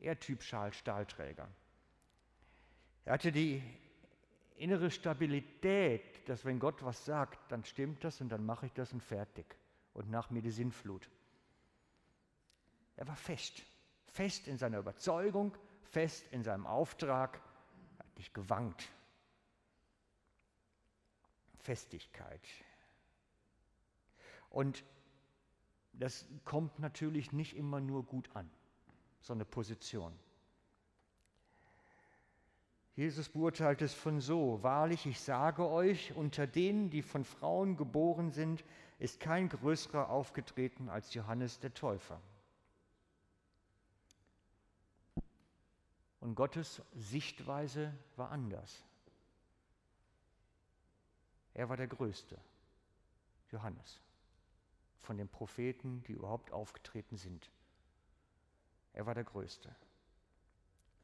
Er 0.00 0.18
Typ 0.18 0.42
Stahlträger. 0.42 1.48
Er 3.04 3.12
hatte 3.12 3.30
die 3.30 3.62
innere 4.56 4.90
Stabilität, 4.90 6.28
dass 6.28 6.44
wenn 6.44 6.58
Gott 6.58 6.82
was 6.84 7.04
sagt, 7.04 7.52
dann 7.52 7.64
stimmt 7.64 8.02
das 8.02 8.20
und 8.20 8.30
dann 8.30 8.44
mache 8.44 8.66
ich 8.66 8.72
das 8.72 8.92
und 8.92 9.02
fertig. 9.02 9.46
Und 9.94 10.10
nach 10.10 10.30
mir 10.30 10.42
die 10.42 10.50
Sinnflut. 10.50 11.08
Er 12.96 13.06
war 13.06 13.16
fest, 13.16 13.62
fest 14.06 14.48
in 14.48 14.58
seiner 14.58 14.78
Überzeugung, 14.78 15.56
fest 15.82 16.26
in 16.30 16.42
seinem 16.42 16.66
Auftrag, 16.66 17.40
hat 17.98 18.16
nicht 18.16 18.34
gewankt. 18.34 18.88
Festigkeit. 21.58 22.40
Und 24.50 24.84
das 25.92 26.26
kommt 26.44 26.78
natürlich 26.78 27.32
nicht 27.32 27.56
immer 27.56 27.80
nur 27.80 28.04
gut 28.04 28.34
an, 28.34 28.50
so 29.20 29.32
eine 29.32 29.44
Position. 29.44 30.16
Jesus 32.94 33.28
beurteilt 33.28 33.82
es 33.82 33.92
von 33.92 34.20
so, 34.20 34.62
wahrlich, 34.62 35.04
ich 35.04 35.20
sage 35.20 35.68
euch, 35.68 36.14
unter 36.14 36.46
denen, 36.46 36.88
die 36.88 37.02
von 37.02 37.24
Frauen 37.24 37.76
geboren 37.76 38.30
sind, 38.30 38.64
ist 38.98 39.20
kein 39.20 39.50
größerer 39.50 40.08
aufgetreten 40.08 40.88
als 40.88 41.12
Johannes 41.12 41.58
der 41.60 41.74
Täufer. 41.74 42.22
Und 46.26 46.34
Gottes 46.34 46.82
Sichtweise 46.96 47.96
war 48.16 48.32
anders. 48.32 48.82
Er 51.54 51.68
war 51.68 51.76
der 51.76 51.86
Größte, 51.86 52.36
Johannes, 53.52 54.00
von 55.02 55.18
den 55.18 55.28
Propheten, 55.28 56.02
die 56.02 56.14
überhaupt 56.14 56.50
aufgetreten 56.50 57.16
sind. 57.16 57.48
Er 58.92 59.06
war 59.06 59.14
der 59.14 59.22
Größte, 59.22 59.72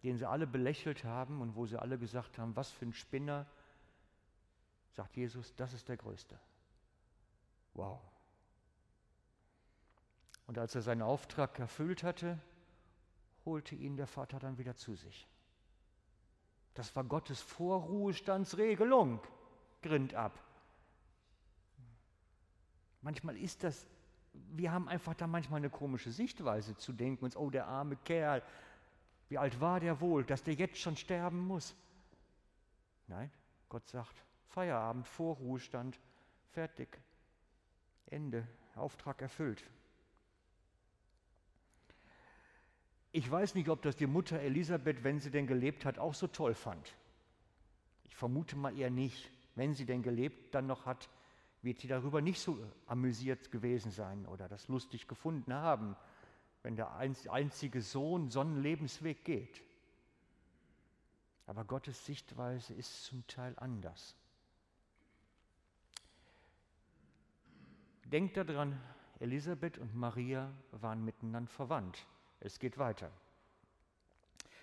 den 0.02 0.18
sie 0.18 0.28
alle 0.28 0.48
belächelt 0.48 1.04
haben 1.04 1.40
und 1.40 1.54
wo 1.54 1.66
sie 1.66 1.80
alle 1.80 2.00
gesagt 2.00 2.36
haben, 2.38 2.56
was 2.56 2.72
für 2.72 2.86
ein 2.86 2.92
Spinner, 2.92 3.46
sagt 4.90 5.16
Jesus, 5.16 5.54
das 5.54 5.72
ist 5.72 5.88
der 5.88 5.98
Größte. 5.98 6.36
Wow. 7.74 8.00
Und 10.48 10.58
als 10.58 10.74
er 10.74 10.82
seinen 10.82 11.02
Auftrag 11.02 11.60
erfüllt 11.60 12.02
hatte, 12.02 12.40
holte 13.44 13.74
ihn 13.74 13.96
der 13.96 14.06
Vater 14.06 14.38
dann 14.38 14.58
wieder 14.58 14.76
zu 14.76 14.94
sich. 14.94 15.26
Das 16.74 16.94
war 16.96 17.04
Gottes 17.04 17.40
Vorruhestandsregelung. 17.40 19.20
Grind 19.82 20.14
ab. 20.14 20.38
Manchmal 23.02 23.36
ist 23.36 23.64
das, 23.64 23.86
wir 24.32 24.72
haben 24.72 24.88
einfach 24.88 25.14
da 25.14 25.26
manchmal 25.26 25.58
eine 25.58 25.70
komische 25.70 26.12
Sichtweise 26.12 26.76
zu 26.76 26.92
denken, 26.92 27.24
uns, 27.24 27.36
oh 27.36 27.50
der 27.50 27.66
arme 27.66 27.96
Kerl, 27.96 28.42
wie 29.28 29.38
alt 29.38 29.60
war 29.60 29.80
der 29.80 30.00
wohl, 30.00 30.24
dass 30.24 30.42
der 30.42 30.54
jetzt 30.54 30.78
schon 30.78 30.96
sterben 30.96 31.40
muss. 31.40 31.74
Nein, 33.08 33.30
Gott 33.68 33.88
sagt, 33.88 34.22
Feierabend, 34.46 35.08
Vorruhestand, 35.08 35.98
fertig, 36.52 37.00
Ende, 38.06 38.46
Auftrag 38.76 39.20
erfüllt. 39.20 39.62
Ich 43.12 43.30
weiß 43.30 43.54
nicht, 43.54 43.68
ob 43.68 43.82
das 43.82 43.94
die 43.94 44.06
Mutter 44.06 44.40
Elisabeth, 44.40 45.04
wenn 45.04 45.20
sie 45.20 45.30
denn 45.30 45.46
gelebt 45.46 45.84
hat, 45.84 45.98
auch 45.98 46.14
so 46.14 46.26
toll 46.26 46.54
fand. 46.54 46.96
Ich 48.04 48.16
vermute 48.16 48.56
mal 48.56 48.76
eher 48.76 48.90
nicht. 48.90 49.30
Wenn 49.54 49.74
sie 49.74 49.84
denn 49.84 50.02
gelebt 50.02 50.54
dann 50.54 50.66
noch 50.66 50.86
hat, 50.86 51.10
wird 51.60 51.78
sie 51.78 51.88
darüber 51.88 52.22
nicht 52.22 52.40
so 52.40 52.58
amüsiert 52.86 53.50
gewesen 53.50 53.90
sein 53.90 54.26
oder 54.26 54.48
das 54.48 54.68
lustig 54.68 55.08
gefunden 55.08 55.52
haben, 55.52 55.94
wenn 56.62 56.74
der 56.74 56.96
einzige 56.96 57.82
Sohn 57.82 58.30
so 58.30 58.40
einen 58.40 58.62
Lebensweg 58.62 59.24
geht. 59.24 59.62
Aber 61.46 61.64
Gottes 61.64 62.06
Sichtweise 62.06 62.72
ist 62.72 63.04
zum 63.04 63.26
Teil 63.26 63.54
anders. 63.58 64.16
Denkt 68.06 68.38
daran, 68.38 68.80
Elisabeth 69.20 69.76
und 69.78 69.94
Maria 69.94 70.50
waren 70.70 71.04
miteinander 71.04 71.50
verwandt. 71.50 72.06
Es 72.44 72.58
geht 72.58 72.76
weiter. 72.76 73.10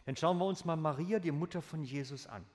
Dann 0.06 0.16
schauen 0.18 0.38
wir 0.38 0.46
uns 0.46 0.66
mal 0.66 0.76
Maria, 0.76 1.20
die 1.20 1.32
Mutter 1.32 1.62
von 1.62 1.84
Jesus, 1.84 2.28
an. 2.28 2.46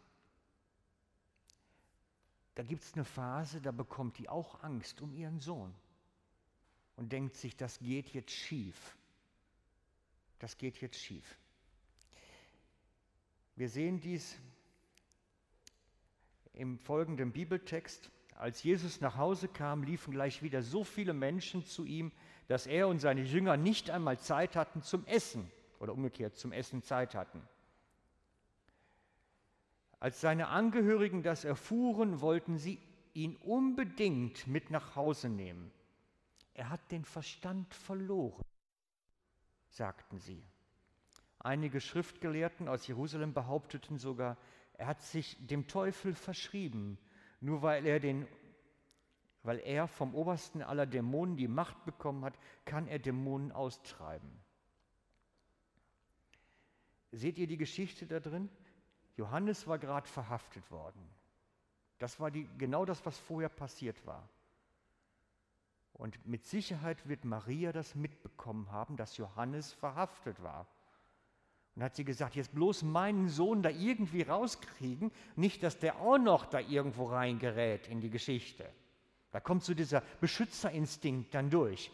Da 2.55 2.63
gibt 2.63 2.83
es 2.83 2.95
eine 2.95 3.05
Phase, 3.05 3.61
da 3.61 3.73
bekommt 3.73 4.19
die 4.19 4.29
auch 4.29 4.63
Angst 4.63 5.01
um 5.01 5.13
ihren 5.15 5.41
Sohn 5.41 5.75
und 6.97 7.11
denkt 7.11 7.37
sich, 7.37 7.57
das 7.57 7.79
geht 7.79 8.11
jetzt 8.11 8.33
schief. 8.33 8.97
Das 10.39 10.57
geht 10.59 10.81
jetzt 10.81 10.99
schief. 11.01 11.39
Wir 13.57 13.69
sehen 13.69 14.01
dies 14.01 14.37
im 16.53 16.79
folgenden 16.79 17.33
Bibeltext. 17.33 18.11
Als 18.37 18.63
Jesus 18.63 19.01
nach 19.01 19.17
Hause 19.17 19.49
kam, 19.49 19.85
liefen 19.85 20.13
gleich 20.13 20.43
wieder 20.43 20.63
so 20.63 20.85
viele 20.85 21.15
Menschen 21.15 21.65
zu 21.65 21.85
ihm, 21.85 22.13
dass 22.49 22.67
er 22.67 22.89
und 22.89 22.99
seine 22.99 23.23
Jünger 23.23 23.57
nicht 23.57 23.91
einmal 23.91 24.19
Zeit 24.19 24.57
hatten 24.57 24.83
zum 24.83 25.07
Essen 25.07 25.51
oder 25.79 25.93
umgekehrt 25.93 26.37
zum 26.37 26.53
Essen 26.53 26.83
Zeit 26.83 27.15
hatten. 27.15 27.43
Als 30.01 30.21
seine 30.21 30.49
Angehörigen 30.49 31.23
das 31.23 31.45
erfuhren, 31.45 32.21
wollten 32.21 32.59
sie 32.59 32.79
ihn 33.15 33.37
unbedingt 33.37 34.47
mit 34.47 34.71
nach 34.71 34.97
Hause 34.97 35.29
nehmen. 35.29 35.71
Er 36.53 36.69
hat 36.69 36.91
den 36.91 37.05
Verstand 37.05 37.73
verloren, 37.75 38.45
sagten 39.71 40.19
sie. 40.19 40.43
Einige 41.39 41.81
Schriftgelehrten 41.81 42.69
aus 42.69 42.87
Jerusalem 42.87 43.33
behaupteten 43.33 43.99
sogar, 43.99 44.37
er 44.75 44.87
hat 44.87 45.03
sich 45.03 45.37
dem 45.47 45.67
Teufel 45.67 46.15
verschrieben, 46.15 46.99
nur 47.41 47.63
weil 47.63 47.87
er 47.87 48.01
den 48.01 48.27
weil 49.45 49.61
er 49.61 49.87
vom 49.87 50.15
obersten 50.15 50.63
aller 50.63 50.87
Dämonen 50.87 51.37
die 51.37 51.49
Macht 51.49 51.85
bekommen 51.85 52.25
hat, 52.25 52.35
kann 52.65 52.89
er 52.89 52.99
Dämonen 52.99 53.53
austreiben. 53.53 54.31
Seht 57.13 57.39
ihr 57.39 57.47
die 57.47 57.59
Geschichte 57.59 58.07
da 58.07 58.19
drin? 58.19 58.49
Johannes 59.17 59.69
war 59.69 59.79
gerade 59.79 60.09
verhaftet 60.09 60.69
worden. 60.71 61.09
Das 61.99 62.19
war 62.19 62.31
die, 62.31 62.49
genau 62.59 62.85
das, 62.85 63.05
was 63.07 63.19
vorher 63.19 63.51
passiert 63.51 64.05
war. 64.07 64.29
Und 65.93 66.27
mit 66.27 66.45
Sicherheit 66.45 67.07
wird 67.07 67.25
Maria 67.25 67.71
das 67.71 67.95
mitbekommen 67.95 68.73
haben, 68.73 68.97
dass 68.97 69.17
Johannes 69.19 69.73
verhaftet 69.75 70.43
war. 70.43 70.67
Und 71.77 71.83
hat 71.83 71.95
sie 71.95 72.05
gesagt, 72.05 72.35
jetzt 72.35 72.55
bloß 72.55 72.83
meinen 72.83 73.29
Sohn 73.29 73.63
da 73.63 73.69
irgendwie 73.69 74.23
rauskriegen, 74.23 75.13
nicht, 75.37 75.63
dass 75.63 75.79
der 75.79 76.01
auch 76.01 76.19
noch 76.19 76.47
da 76.47 76.61
irgendwo 76.61 77.05
reingerät 77.05 77.89
in 77.89 78.01
die 78.01 78.11
Geschichte. 78.11 78.73
Da 79.35 79.41
kommt 79.41 79.65
so 79.65 79.75
dieser 79.75 80.01
Beschützerinstinkt 80.21 81.35
dann 81.35 81.51
durch. 81.51 81.91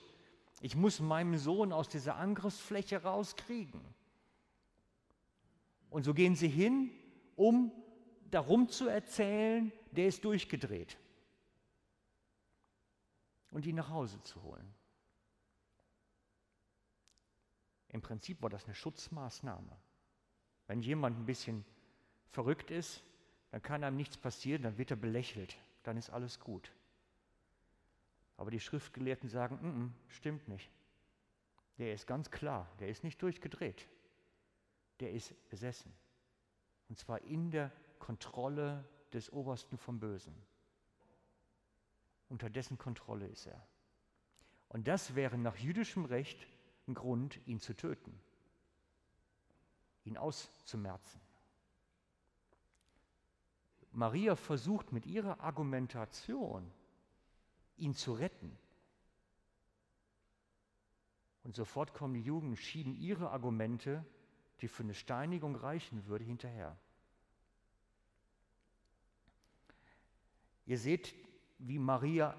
Ich 0.60 0.76
muss 0.76 1.00
meinen 1.00 1.38
Sohn 1.38 1.72
aus 1.72 1.88
dieser 1.88 2.16
Angriffsfläche 2.16 3.02
rauskriegen. 3.02 3.80
Und 5.88 6.02
so 6.02 6.12
gehen 6.12 6.36
sie 6.36 6.50
hin, 6.50 6.90
um 7.36 7.72
darum 8.30 8.68
zu 8.68 8.88
erzählen, 8.88 9.72
der 9.90 10.08
ist 10.08 10.22
durchgedreht. 10.22 10.98
Und 13.52 13.64
ihn 13.64 13.76
nach 13.76 13.88
Hause 13.88 14.20
zu 14.20 14.42
holen. 14.42 14.74
Im 17.88 18.02
Prinzip 18.02 18.42
war 18.42 18.50
das 18.50 18.66
eine 18.66 18.74
Schutzmaßnahme. 18.74 19.78
Wenn 20.66 20.82
jemand 20.82 21.18
ein 21.18 21.24
bisschen 21.24 21.64
verrückt 22.32 22.70
ist, 22.70 23.02
dann 23.50 23.62
kann 23.62 23.82
einem 23.82 23.96
nichts 23.96 24.18
passieren, 24.18 24.60
dann 24.60 24.76
wird 24.76 24.90
er 24.90 24.98
belächelt, 24.98 25.56
dann 25.84 25.96
ist 25.96 26.10
alles 26.10 26.38
gut. 26.38 26.70
Aber 28.40 28.50
die 28.50 28.58
Schriftgelehrten 28.58 29.28
sagen, 29.28 29.58
N 29.62 29.74
-n, 29.74 29.90
stimmt 30.08 30.48
nicht. 30.48 30.72
Der 31.76 31.92
ist 31.92 32.06
ganz 32.06 32.30
klar, 32.30 32.66
der 32.78 32.88
ist 32.88 33.04
nicht 33.04 33.20
durchgedreht. 33.20 33.86
Der 35.00 35.12
ist 35.12 35.34
besessen. 35.50 35.92
Und 36.88 36.98
zwar 36.98 37.20
in 37.20 37.50
der 37.50 37.70
Kontrolle 37.98 38.88
des 39.12 39.30
Obersten 39.30 39.76
vom 39.76 40.00
Bösen. 40.00 40.34
Unter 42.30 42.48
dessen 42.48 42.78
Kontrolle 42.78 43.26
ist 43.26 43.44
er. 43.44 43.62
Und 44.70 44.88
das 44.88 45.14
wäre 45.14 45.36
nach 45.36 45.56
jüdischem 45.56 46.06
Recht 46.06 46.46
ein 46.88 46.94
Grund, 46.94 47.46
ihn 47.46 47.60
zu 47.60 47.76
töten, 47.76 48.18
ihn 50.04 50.16
auszumerzen. 50.16 51.20
Maria 53.92 54.34
versucht 54.34 54.92
mit 54.92 55.04
ihrer 55.04 55.40
Argumentation 55.40 56.72
ihn 57.80 57.94
zu 57.94 58.12
retten. 58.12 58.56
Und 61.42 61.56
sofort 61.56 61.94
kommen 61.94 62.14
die 62.14 62.22
Jugend 62.22 62.58
schieben 62.58 62.94
ihre 62.94 63.30
Argumente, 63.30 64.04
die 64.60 64.68
für 64.68 64.82
eine 64.82 64.94
Steinigung 64.94 65.56
reichen 65.56 66.06
würde, 66.06 66.24
hinterher. 66.24 66.76
Ihr 70.66 70.78
seht, 70.78 71.14
wie 71.58 71.78
Maria 71.78 72.36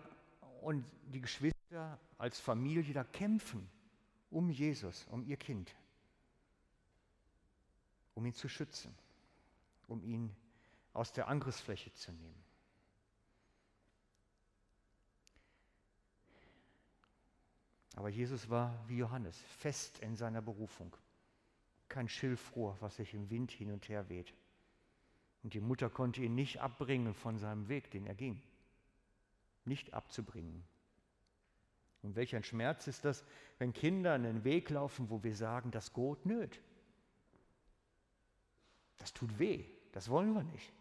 und 0.62 0.86
die 1.12 1.22
Geschwister 1.22 2.00
als 2.18 2.40
Familie 2.40 2.94
da 2.94 3.04
kämpfen 3.04 3.70
um 4.30 4.50
Jesus, 4.50 5.06
um 5.10 5.24
ihr 5.24 5.38
Kind, 5.38 5.76
um 8.16 8.26
ihn 8.26 8.34
zu 8.34 8.48
schützen, 8.48 8.96
um 9.88 10.02
ihn 10.04 10.34
aus 10.94 11.12
der 11.12 11.28
Angriffsfläche 11.28 11.94
zu 11.94 12.14
nehmen. 12.14 12.51
Aber 17.96 18.10
Jesus 18.10 18.50
war 18.50 18.84
wie 18.88 18.98
Johannes, 18.98 19.38
fest 19.60 20.00
in 20.00 20.16
seiner 20.16 20.42
Berufung. 20.42 20.96
Kein 21.90 22.08
Schilfrohr, 22.08 22.78
was 22.80 22.96
sich 22.96 23.14
im 23.14 23.30
Wind 23.30 23.52
hin 23.52 23.72
und 23.72 23.90
her 23.90 24.08
weht. 24.10 24.34
Und 25.44 25.54
die 25.54 25.60
Mutter 25.60 25.90
konnte 25.90 26.22
ihn 26.22 26.36
nicht 26.36 26.62
abbringen 26.62 27.14
von 27.14 27.38
seinem 27.38 27.68
Weg, 27.68 27.92
den 27.92 28.06
er 28.06 28.16
ging. 28.16 28.42
Nicht 29.66 29.94
abzubringen. 29.94 30.64
Und 32.02 32.16
welch 32.16 32.36
ein 32.36 32.44
Schmerz 32.44 32.88
ist 32.88 33.06
das, 33.06 33.24
wenn 33.60 33.74
Kinder 33.74 34.14
einen 34.14 34.44
Weg 34.44 34.70
laufen, 34.70 35.10
wo 35.10 35.24
wir 35.24 35.36
sagen, 35.36 35.72
das 35.72 35.94
geht 35.94 36.26
nicht. 36.26 36.62
Das 38.98 39.14
tut 39.14 39.38
weh, 39.38 39.66
das 39.92 40.10
wollen 40.10 40.34
wir 40.34 40.44
nicht. 40.44 40.72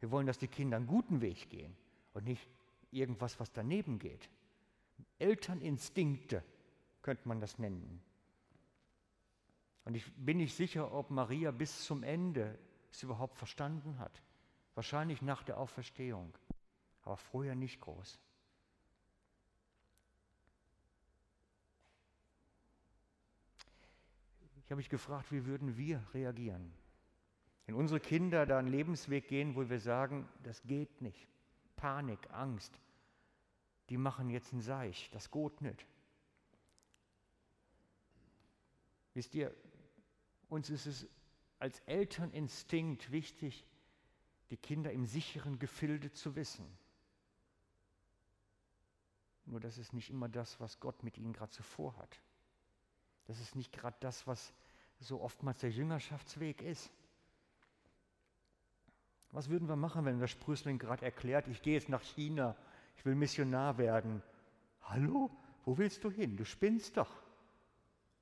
Wir 0.00 0.10
wollen, 0.10 0.26
dass 0.26 0.38
die 0.38 0.48
Kinder 0.48 0.76
einen 0.76 0.86
guten 0.86 1.20
Weg 1.20 1.48
gehen 1.50 1.76
und 2.14 2.24
nicht 2.24 2.46
irgendwas, 2.90 3.38
was 3.38 3.52
daneben 3.52 3.98
geht. 3.98 4.28
Elterninstinkte 5.20 6.42
könnte 7.02 7.28
man 7.28 7.40
das 7.40 7.58
nennen. 7.58 8.02
Und 9.84 9.94
ich 9.94 10.04
bin 10.14 10.38
nicht 10.38 10.54
sicher, 10.54 10.92
ob 10.92 11.10
Maria 11.10 11.50
bis 11.50 11.84
zum 11.84 12.02
Ende 12.02 12.58
es 12.92 13.02
überhaupt 13.02 13.36
verstanden 13.36 13.98
hat. 13.98 14.22
Wahrscheinlich 14.74 15.22
nach 15.22 15.42
der 15.42 15.58
Auferstehung, 15.58 16.32
aber 17.02 17.16
vorher 17.16 17.54
nicht 17.54 17.80
groß. 17.80 18.20
Ich 24.64 24.72
habe 24.72 24.78
mich 24.78 24.88
gefragt, 24.88 25.32
wie 25.32 25.46
würden 25.46 25.76
wir 25.76 26.00
reagieren? 26.14 26.72
Wenn 27.66 27.74
unsere 27.74 27.98
Kinder 27.98 28.46
da 28.46 28.58
einen 28.58 28.68
Lebensweg 28.68 29.26
gehen, 29.26 29.56
wo 29.56 29.68
wir 29.68 29.80
sagen, 29.80 30.28
das 30.44 30.62
geht 30.62 31.02
nicht. 31.02 31.28
Panik, 31.74 32.30
Angst, 32.30 32.78
die 33.90 33.98
machen 33.98 34.30
jetzt 34.30 34.52
ein 34.52 34.60
Seich, 34.60 35.10
das 35.10 35.30
geht 35.30 35.60
nicht. 35.60 35.84
Wisst 39.14 39.34
ihr, 39.34 39.52
uns 40.48 40.70
ist 40.70 40.86
es 40.86 41.08
als 41.58 41.80
Elterninstinkt 41.80 43.10
wichtig, 43.10 43.66
die 44.50 44.56
Kinder 44.56 44.92
im 44.92 45.06
sicheren 45.06 45.58
Gefilde 45.58 46.12
zu 46.12 46.36
wissen. 46.36 46.64
Nur 49.44 49.58
das 49.58 49.76
ist 49.76 49.92
nicht 49.92 50.10
immer 50.10 50.28
das, 50.28 50.60
was 50.60 50.78
Gott 50.78 51.02
mit 51.02 51.18
ihnen 51.18 51.32
gerade 51.32 51.52
so 51.52 51.64
vorhat. 51.64 52.20
Das 53.24 53.40
ist 53.40 53.56
nicht 53.56 53.72
gerade 53.72 53.96
das, 53.98 54.26
was 54.28 54.52
so 55.00 55.20
oftmals 55.20 55.58
der 55.58 55.70
Jüngerschaftsweg 55.70 56.62
ist. 56.62 56.92
Was 59.32 59.48
würden 59.48 59.68
wir 59.68 59.76
machen, 59.76 60.04
wenn 60.04 60.20
der 60.20 60.28
Sprössling 60.28 60.78
gerade 60.78 61.04
erklärt, 61.04 61.48
ich 61.48 61.62
gehe 61.62 61.74
jetzt 61.74 61.88
nach 61.88 62.02
China, 62.02 62.56
ich 63.00 63.06
will 63.06 63.14
Missionar 63.14 63.78
werden? 63.78 64.22
Hallo? 64.82 65.30
Wo 65.64 65.78
willst 65.78 66.04
du 66.04 66.10
hin? 66.10 66.36
Du 66.36 66.44
spinnst 66.44 66.98
doch. 66.98 67.08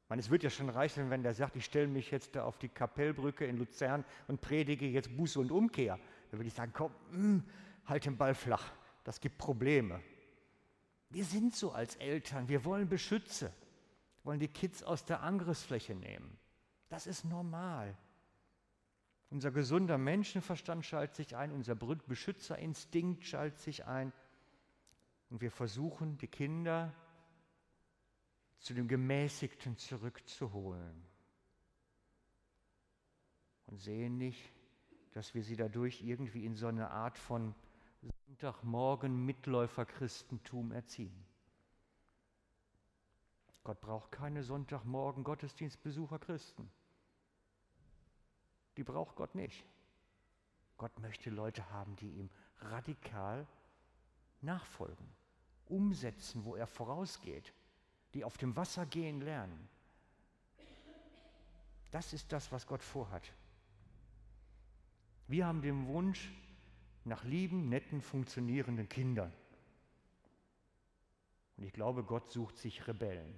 Ich 0.04 0.08
meine, 0.08 0.20
es 0.20 0.30
wird 0.30 0.44
ja 0.44 0.50
schon 0.50 0.68
reichen, 0.68 1.10
wenn 1.10 1.24
der 1.24 1.34
sagt, 1.34 1.56
ich 1.56 1.64
stelle 1.64 1.88
mich 1.88 2.12
jetzt 2.12 2.36
da 2.36 2.44
auf 2.44 2.58
die 2.58 2.68
Kapellbrücke 2.68 3.44
in 3.44 3.56
Luzern 3.56 4.04
und 4.28 4.40
predige 4.40 4.86
jetzt 4.86 5.16
Buße 5.16 5.40
und 5.40 5.50
Umkehr. 5.50 5.98
Dann 6.30 6.38
würde 6.38 6.46
ich 6.46 6.54
sagen, 6.54 6.70
komm, 6.72 6.92
mh, 7.10 7.16
hm, 7.16 7.44
halt 7.86 8.04
den 8.04 8.16
Ball 8.16 8.36
flach, 8.36 8.70
das 9.02 9.20
gibt 9.20 9.36
Probleme. 9.36 10.00
Wir 11.10 11.24
sind 11.24 11.56
so 11.56 11.72
als 11.72 11.96
Eltern, 11.96 12.48
wir 12.48 12.64
wollen 12.64 12.88
Beschütze, 12.88 13.46
wir 13.46 14.30
wollen 14.30 14.38
die 14.38 14.46
Kids 14.46 14.84
aus 14.84 15.04
der 15.04 15.24
Angriffsfläche 15.24 15.96
nehmen. 15.96 16.38
Das 16.88 17.08
ist 17.08 17.24
normal. 17.24 17.96
Unser 19.30 19.50
gesunder 19.50 19.98
Menschenverstand 19.98 20.86
schaltet 20.86 21.16
sich 21.16 21.34
ein, 21.34 21.50
unser 21.50 21.74
Beschützerinstinkt 21.74 23.24
schaltet 23.24 23.58
sich 23.58 23.84
ein. 23.84 24.12
Und 25.30 25.40
wir 25.40 25.50
versuchen, 25.50 26.16
die 26.18 26.28
Kinder 26.28 26.94
zu 28.58 28.74
dem 28.74 28.88
Gemäßigten 28.88 29.76
zurückzuholen. 29.76 31.04
Und 33.66 33.78
sehen 33.80 34.16
nicht, 34.16 34.52
dass 35.12 35.34
wir 35.34 35.42
sie 35.42 35.56
dadurch 35.56 36.02
irgendwie 36.02 36.44
in 36.44 36.54
so 36.54 36.66
eine 36.66 36.90
Art 36.90 37.18
von 37.18 37.54
Sonntagmorgen 38.26 39.24
Mitläuferchristentum 39.24 40.72
erziehen. 40.72 41.24
Gott 43.64 43.80
braucht 43.80 44.12
keine 44.12 44.42
Sonntagmorgen 44.42 45.24
Gottesdienstbesucher 45.24 46.18
Christen. 46.18 46.70
Die 48.76 48.84
braucht 48.84 49.16
Gott 49.16 49.34
nicht. 49.34 49.66
Gott 50.76 50.98
möchte 51.00 51.30
Leute 51.30 51.68
haben, 51.70 51.96
die 51.96 52.10
ihm 52.12 52.30
radikal 52.60 53.46
nachfolgen, 54.40 55.06
umsetzen, 55.70 56.44
wo 56.44 56.56
er 56.56 56.66
vorausgeht, 56.66 57.52
die 58.14 58.24
auf 58.24 58.38
dem 58.38 58.56
Wasser 58.56 58.86
gehen 58.86 59.20
lernen. 59.20 59.68
Das 61.90 62.12
ist 62.12 62.32
das, 62.32 62.52
was 62.52 62.66
Gott 62.66 62.82
vorhat. 62.82 63.32
Wir 65.26 65.46
haben 65.46 65.62
den 65.62 65.86
Wunsch 65.88 66.30
nach 67.04 67.24
lieben, 67.24 67.68
netten, 67.68 68.00
funktionierenden 68.00 68.88
Kindern. 68.88 69.32
Und 71.56 71.64
ich 71.64 71.72
glaube, 71.72 72.04
Gott 72.04 72.30
sucht 72.30 72.56
sich 72.56 72.86
Rebellen. 72.86 73.34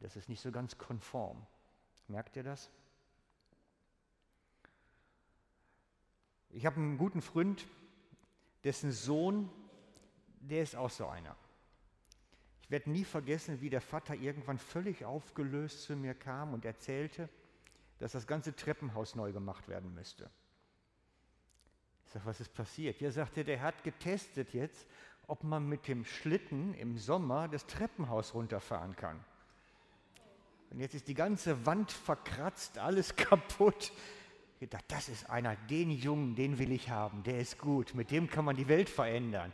Das 0.00 0.16
ist 0.16 0.28
nicht 0.28 0.40
so 0.40 0.50
ganz 0.50 0.78
konform. 0.78 1.46
Merkt 2.08 2.36
ihr 2.36 2.42
das? 2.42 2.70
Ich 6.50 6.64
habe 6.64 6.76
einen 6.76 6.96
guten 6.96 7.20
Freund, 7.20 7.66
dessen 8.64 8.90
Sohn, 8.90 9.50
der 10.48 10.62
ist 10.62 10.76
auch 10.76 10.90
so 10.90 11.06
einer. 11.06 11.36
Ich 12.62 12.70
werde 12.70 12.90
nie 12.90 13.04
vergessen, 13.04 13.60
wie 13.60 13.70
der 13.70 13.80
Vater 13.80 14.14
irgendwann 14.14 14.58
völlig 14.58 15.04
aufgelöst 15.04 15.82
zu 15.82 15.96
mir 15.96 16.14
kam 16.14 16.52
und 16.52 16.64
erzählte, 16.64 17.28
dass 17.98 18.12
das 18.12 18.26
ganze 18.26 18.54
Treppenhaus 18.54 19.14
neu 19.14 19.32
gemacht 19.32 19.68
werden 19.68 19.94
müsste. 19.94 20.30
Ich 22.06 22.12
sage, 22.12 22.26
was 22.26 22.40
ist 22.40 22.54
passiert? 22.54 23.00
Er 23.02 23.12
sagte, 23.12 23.44
der 23.44 23.60
hat 23.60 23.84
getestet 23.84 24.52
jetzt, 24.52 24.86
ob 25.26 25.44
man 25.44 25.68
mit 25.68 25.88
dem 25.88 26.04
Schlitten 26.04 26.74
im 26.74 26.98
Sommer 26.98 27.48
das 27.48 27.66
Treppenhaus 27.66 28.34
runterfahren 28.34 28.96
kann. 28.96 29.22
Und 30.70 30.80
jetzt 30.80 30.94
ist 30.94 31.08
die 31.08 31.14
ganze 31.14 31.66
Wand 31.66 31.92
verkratzt, 31.92 32.78
alles 32.78 33.16
kaputt 33.16 33.92
gedacht, 34.58 34.84
das 34.88 35.08
ist 35.08 35.30
einer, 35.30 35.56
den 35.56 35.90
Jungen, 35.90 36.34
den 36.34 36.58
will 36.58 36.72
ich 36.72 36.90
haben, 36.90 37.22
der 37.22 37.38
ist 37.38 37.58
gut, 37.58 37.94
mit 37.94 38.10
dem 38.10 38.28
kann 38.28 38.44
man 38.44 38.56
die 38.56 38.68
Welt 38.68 38.88
verändern. 38.88 39.52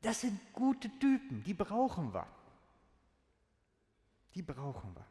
Das 0.00 0.20
sind 0.20 0.40
gute 0.52 0.88
Typen, 0.98 1.42
die 1.42 1.54
brauchen 1.54 2.12
wir. 2.14 2.26
Die 4.34 4.42
brauchen 4.42 4.94
wir. 4.94 5.04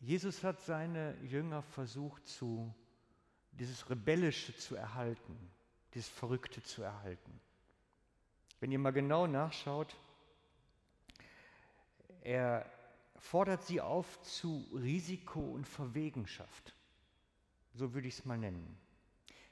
Jesus 0.00 0.42
hat 0.42 0.60
seine 0.60 1.16
Jünger 1.22 1.60
versucht, 1.60 2.26
zu, 2.26 2.74
dieses 3.52 3.90
Rebellische 3.90 4.56
zu 4.56 4.74
erhalten, 4.74 5.36
dieses 5.92 6.08
Verrückte 6.08 6.62
zu 6.62 6.82
erhalten. 6.82 7.40
Wenn 8.60 8.72
ihr 8.72 8.78
mal 8.78 8.92
genau 8.92 9.26
nachschaut, 9.26 9.94
er 12.22 12.64
fordert 13.18 13.64
sie 13.64 13.80
auf 13.80 14.20
zu 14.22 14.66
Risiko 14.72 15.40
und 15.40 15.66
Verwegenschaft. 15.66 16.74
So 17.74 17.94
würde 17.94 18.08
ich 18.08 18.18
es 18.18 18.24
mal 18.24 18.38
nennen. 18.38 18.78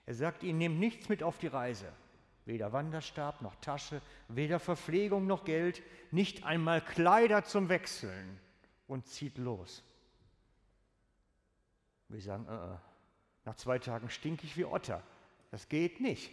Er 0.06 0.14
sagt 0.14 0.42
ihnen, 0.42 0.58
nehmt 0.58 0.78
nichts 0.78 1.08
mit 1.08 1.22
auf 1.22 1.38
die 1.38 1.48
Reise. 1.48 1.92
Weder 2.44 2.72
Wanderstab 2.72 3.42
noch 3.42 3.56
Tasche, 3.56 4.00
weder 4.28 4.60
Verpflegung 4.60 5.26
noch 5.26 5.44
Geld, 5.44 5.82
nicht 6.12 6.44
einmal 6.44 6.80
Kleider 6.80 7.44
zum 7.44 7.68
Wechseln 7.68 8.40
und 8.86 9.06
zieht 9.06 9.36
los. 9.36 9.82
Wir 12.08 12.20
sagen, 12.20 12.46
uh 12.48 12.78
nach 13.46 13.54
zwei 13.54 13.78
Tagen 13.78 14.10
stink 14.10 14.42
ich 14.42 14.56
wie 14.56 14.64
Otter. 14.64 15.02
Das 15.52 15.68
geht 15.68 16.00
nicht. 16.00 16.30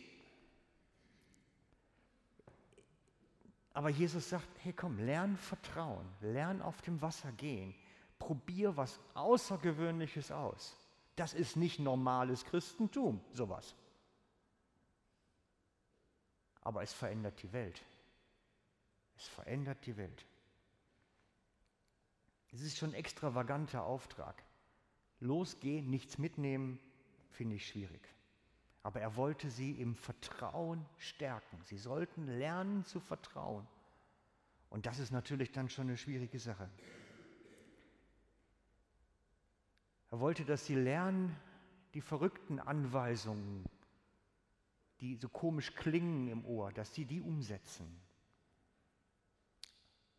Aber 3.74 3.90
Jesus 3.90 4.30
sagt, 4.30 4.48
hey 4.60 4.72
komm, 4.74 5.00
lern 5.00 5.36
Vertrauen, 5.36 6.08
lern 6.22 6.62
auf 6.62 6.82
dem 6.84 7.02
Wasser 7.02 7.32
gehen, 7.32 7.74
probier 8.20 8.78
was 8.78 9.00
Außergewöhnliches 9.16 10.32
aus. 10.32 10.78
Das 11.16 11.34
ist 11.34 11.58
nicht 11.58 11.80
normales 11.80 12.46
Christentum, 12.46 13.20
sowas. 13.34 13.76
Aber 16.62 16.82
es 16.84 16.94
verändert 16.94 17.42
die 17.42 17.52
Welt. 17.52 17.84
Es 19.18 19.28
verändert 19.28 19.86
die 19.86 19.98
Welt. 19.98 20.26
Es 22.52 22.62
ist 22.62 22.78
schon 22.78 22.92
ein 22.92 22.96
extravaganter 22.96 23.84
Auftrag. 23.84 24.44
Losgehen, 25.20 25.90
nichts 25.90 26.18
mitnehmen, 26.18 26.80
finde 27.32 27.56
ich 27.56 27.68
schwierig. 27.68 28.08
Aber 28.84 29.00
er 29.00 29.16
wollte 29.16 29.50
sie 29.50 29.72
im 29.72 29.96
Vertrauen 29.96 30.86
stärken. 30.98 31.58
Sie 31.64 31.78
sollten 31.78 32.28
lernen 32.28 32.84
zu 32.84 33.00
vertrauen. 33.00 33.66
Und 34.70 34.86
das 34.86 35.00
ist 35.00 35.12
natürlich 35.12 35.54
dann 35.54 35.70
schon 35.70 35.88
eine 35.88 35.98
schwierige 35.98 36.38
Sache. 36.38 36.70
Er 40.12 40.20
wollte, 40.20 40.44
dass 40.44 40.66
sie 40.66 40.76
lernen, 40.76 41.36
die 41.94 42.02
verrückten 42.02 42.60
Anweisungen, 42.60 43.66
die 45.00 45.16
so 45.16 45.30
komisch 45.30 45.74
klingen 45.76 46.28
im 46.28 46.46
Ohr, 46.46 46.74
dass 46.74 46.94
sie 46.94 47.06
die 47.06 47.22
umsetzen. 47.22 47.88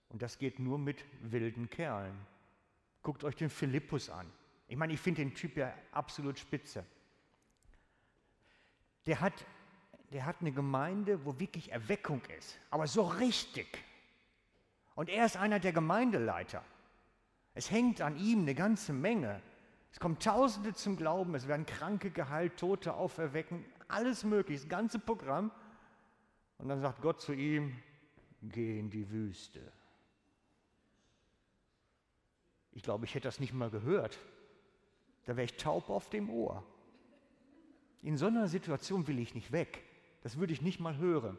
Und 0.08 0.22
das 0.22 0.38
geht 0.38 0.58
nur 0.58 0.78
mit 0.78 1.04
wilden 1.20 1.68
Kerlen. 1.68 2.16
Guckt 3.02 3.24
euch 3.24 3.36
den 3.36 3.50
Philippus 3.50 4.08
an. 4.08 4.30
Ich 4.68 4.76
meine, 4.76 4.94
ich 4.94 5.00
finde 5.00 5.22
den 5.22 5.34
Typ 5.34 5.56
ja 5.56 5.74
absolut 5.92 6.38
spitze 6.38 6.86
der 9.06 9.20
hat, 9.20 9.32
der 10.12 10.26
hat 10.26 10.36
eine 10.40 10.52
Gemeinde, 10.52 11.24
wo 11.24 11.38
wirklich 11.38 11.72
Erweckung 11.72 12.22
ist, 12.38 12.58
aber 12.70 12.86
so 12.86 13.02
richtig. 13.02 13.66
Und 14.94 15.08
er 15.08 15.26
ist 15.26 15.36
einer 15.36 15.58
der 15.58 15.72
Gemeindeleiter. 15.72 16.64
Es 17.54 17.70
hängt 17.70 18.00
an 18.00 18.16
ihm 18.16 18.40
eine 18.40 18.54
ganze 18.54 18.92
Menge. 18.92 19.40
Es 19.92 20.00
kommen 20.00 20.18
Tausende 20.18 20.74
zum 20.74 20.96
Glauben, 20.96 21.34
es 21.34 21.46
werden 21.46 21.66
Kranke 21.66 22.10
geheilt, 22.10 22.56
Tote 22.56 22.94
auferwecken, 22.94 23.64
alles 23.86 24.24
möglich, 24.24 24.60
das 24.60 24.68
ganze 24.68 24.98
Programm. 24.98 25.52
Und 26.58 26.68
dann 26.68 26.80
sagt 26.80 27.00
Gott 27.00 27.20
zu 27.20 27.32
ihm, 27.32 27.76
geh 28.42 28.78
in 28.78 28.90
die 28.90 29.08
Wüste. 29.10 29.60
Ich 32.72 32.82
glaube, 32.82 33.04
ich 33.04 33.14
hätte 33.14 33.28
das 33.28 33.38
nicht 33.38 33.52
mal 33.52 33.70
gehört. 33.70 34.18
Da 35.26 35.36
wäre 35.36 35.44
ich 35.44 35.56
taub 35.56 35.88
auf 35.90 36.10
dem 36.10 36.28
Ohr. 36.28 36.64
In 38.04 38.18
so 38.18 38.26
einer 38.26 38.48
Situation 38.48 39.06
will 39.08 39.18
ich 39.18 39.34
nicht 39.34 39.50
weg. 39.50 39.82
Das 40.22 40.36
würde 40.36 40.52
ich 40.52 40.60
nicht 40.60 40.78
mal 40.78 40.98
hören. 40.98 41.38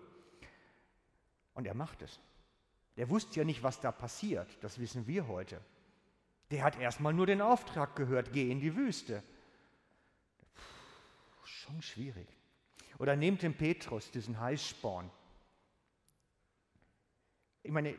Und 1.53 1.68
er 1.68 1.76
macht 1.76 2.01
es. 2.01 2.20
Der 2.97 3.07
wusste 3.11 3.39
ja 3.39 3.45
nicht, 3.45 3.61
was 3.61 3.80
da 3.82 3.91
passiert. 3.91 4.47
Das 4.61 4.80
wissen 4.80 5.05
wir 5.05 5.28
heute. 5.28 5.61
Der 6.49 6.63
hat 6.63 6.80
erstmal 6.80 7.13
nur 7.13 7.28
den 7.28 7.41
Auftrag 7.41 7.95
gehört, 7.95 8.34
geh 8.34 8.49
in 8.49 8.59
die 8.59 8.76
Wüste. 8.76 9.22
Puh, 10.55 11.45
schon 11.45 11.82
schwierig. 11.84 12.28
Oder 12.97 13.16
nehmt 13.16 13.43
den 13.43 13.53
Petrus, 13.53 14.09
diesen 14.09 14.39
Heißsporn. 14.39 15.11
Ich 17.61 17.72
meine, 17.72 17.95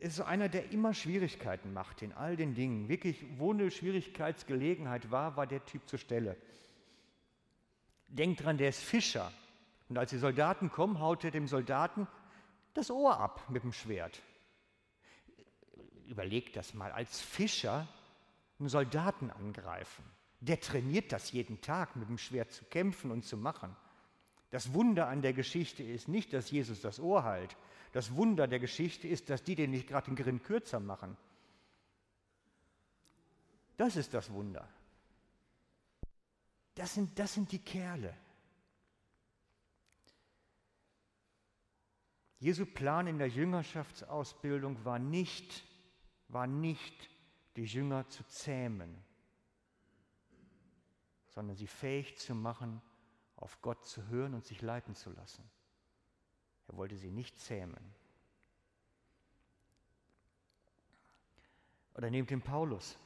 ist 0.00 0.20
einer, 0.20 0.48
der 0.48 0.72
immer 0.72 0.92
Schwierigkeiten 0.92 1.72
macht 1.72 2.02
in 2.02 2.12
all 2.14 2.36
den 2.36 2.56
Dingen. 2.56 2.88
Wirklich, 2.88 3.24
wo 3.38 3.52
eine 3.52 3.70
Schwierigkeitsgelegenheit 3.70 5.12
war, 5.12 5.36
war 5.36 5.46
der 5.46 5.64
Typ 5.64 5.88
zur 5.88 6.00
Stelle. 6.00 6.36
Denkt 8.08 8.44
dran, 8.44 8.58
der 8.58 8.68
ist 8.68 8.82
Fischer. 8.82 9.32
Und 9.88 9.98
als 9.98 10.10
die 10.10 10.18
Soldaten 10.18 10.70
kommen, 10.70 11.00
haut 11.00 11.24
er 11.24 11.30
dem 11.30 11.46
Soldaten 11.46 12.06
das 12.74 12.90
Ohr 12.90 13.18
ab 13.18 13.48
mit 13.48 13.62
dem 13.62 13.72
Schwert. 13.72 14.20
Überlegt 16.06 16.56
das 16.56 16.74
mal, 16.74 16.92
als 16.92 17.20
Fischer 17.20 17.86
einen 18.58 18.68
Soldaten 18.68 19.30
angreifen. 19.30 20.04
Der 20.40 20.60
trainiert 20.60 21.12
das 21.12 21.32
jeden 21.32 21.60
Tag, 21.60 21.96
mit 21.96 22.08
dem 22.08 22.18
Schwert 22.18 22.52
zu 22.52 22.64
kämpfen 22.64 23.10
und 23.10 23.24
zu 23.24 23.36
machen. 23.36 23.74
Das 24.50 24.72
Wunder 24.74 25.08
an 25.08 25.22
der 25.22 25.32
Geschichte 25.32 25.82
ist 25.82 26.06
nicht, 26.06 26.32
dass 26.32 26.50
Jesus 26.50 26.80
das 26.80 27.00
Ohr 27.00 27.24
heilt. 27.24 27.56
Das 27.92 28.14
Wunder 28.14 28.46
der 28.46 28.60
Geschichte 28.60 29.08
ist, 29.08 29.30
dass 29.30 29.42
die 29.42 29.54
den 29.54 29.70
nicht 29.70 29.88
gerade 29.88 30.06
den 30.06 30.16
Grind 30.16 30.44
kürzer 30.44 30.80
machen. 30.80 31.16
Das 33.76 33.96
ist 33.96 34.14
das 34.14 34.32
Wunder. 34.32 34.68
Das 36.74 36.94
sind, 36.94 37.18
das 37.18 37.34
sind 37.34 37.52
die 37.52 37.60
Kerle. 37.60 38.16
Jesu 42.38 42.66
Plan 42.66 43.06
in 43.06 43.18
der 43.18 43.28
Jüngerschaftsausbildung 43.28 44.84
war 44.84 44.98
nicht, 44.98 45.64
war 46.28 46.46
nicht, 46.46 47.08
die 47.56 47.64
Jünger 47.64 48.08
zu 48.08 48.24
zähmen, 48.26 49.02
sondern 51.28 51.56
sie 51.56 51.68
fähig 51.68 52.18
zu 52.18 52.34
machen, 52.34 52.82
auf 53.36 53.62
Gott 53.62 53.86
zu 53.86 54.08
hören 54.08 54.34
und 54.34 54.44
sich 54.44 54.60
leiten 54.60 54.94
zu 54.94 55.10
lassen. 55.10 55.48
Er 56.68 56.76
wollte 56.76 56.96
sie 56.96 57.10
nicht 57.10 57.38
zähmen. 57.38 57.94
Oder 61.94 62.10
nehmt 62.10 62.30
den 62.30 62.42
Paulus. 62.42 62.98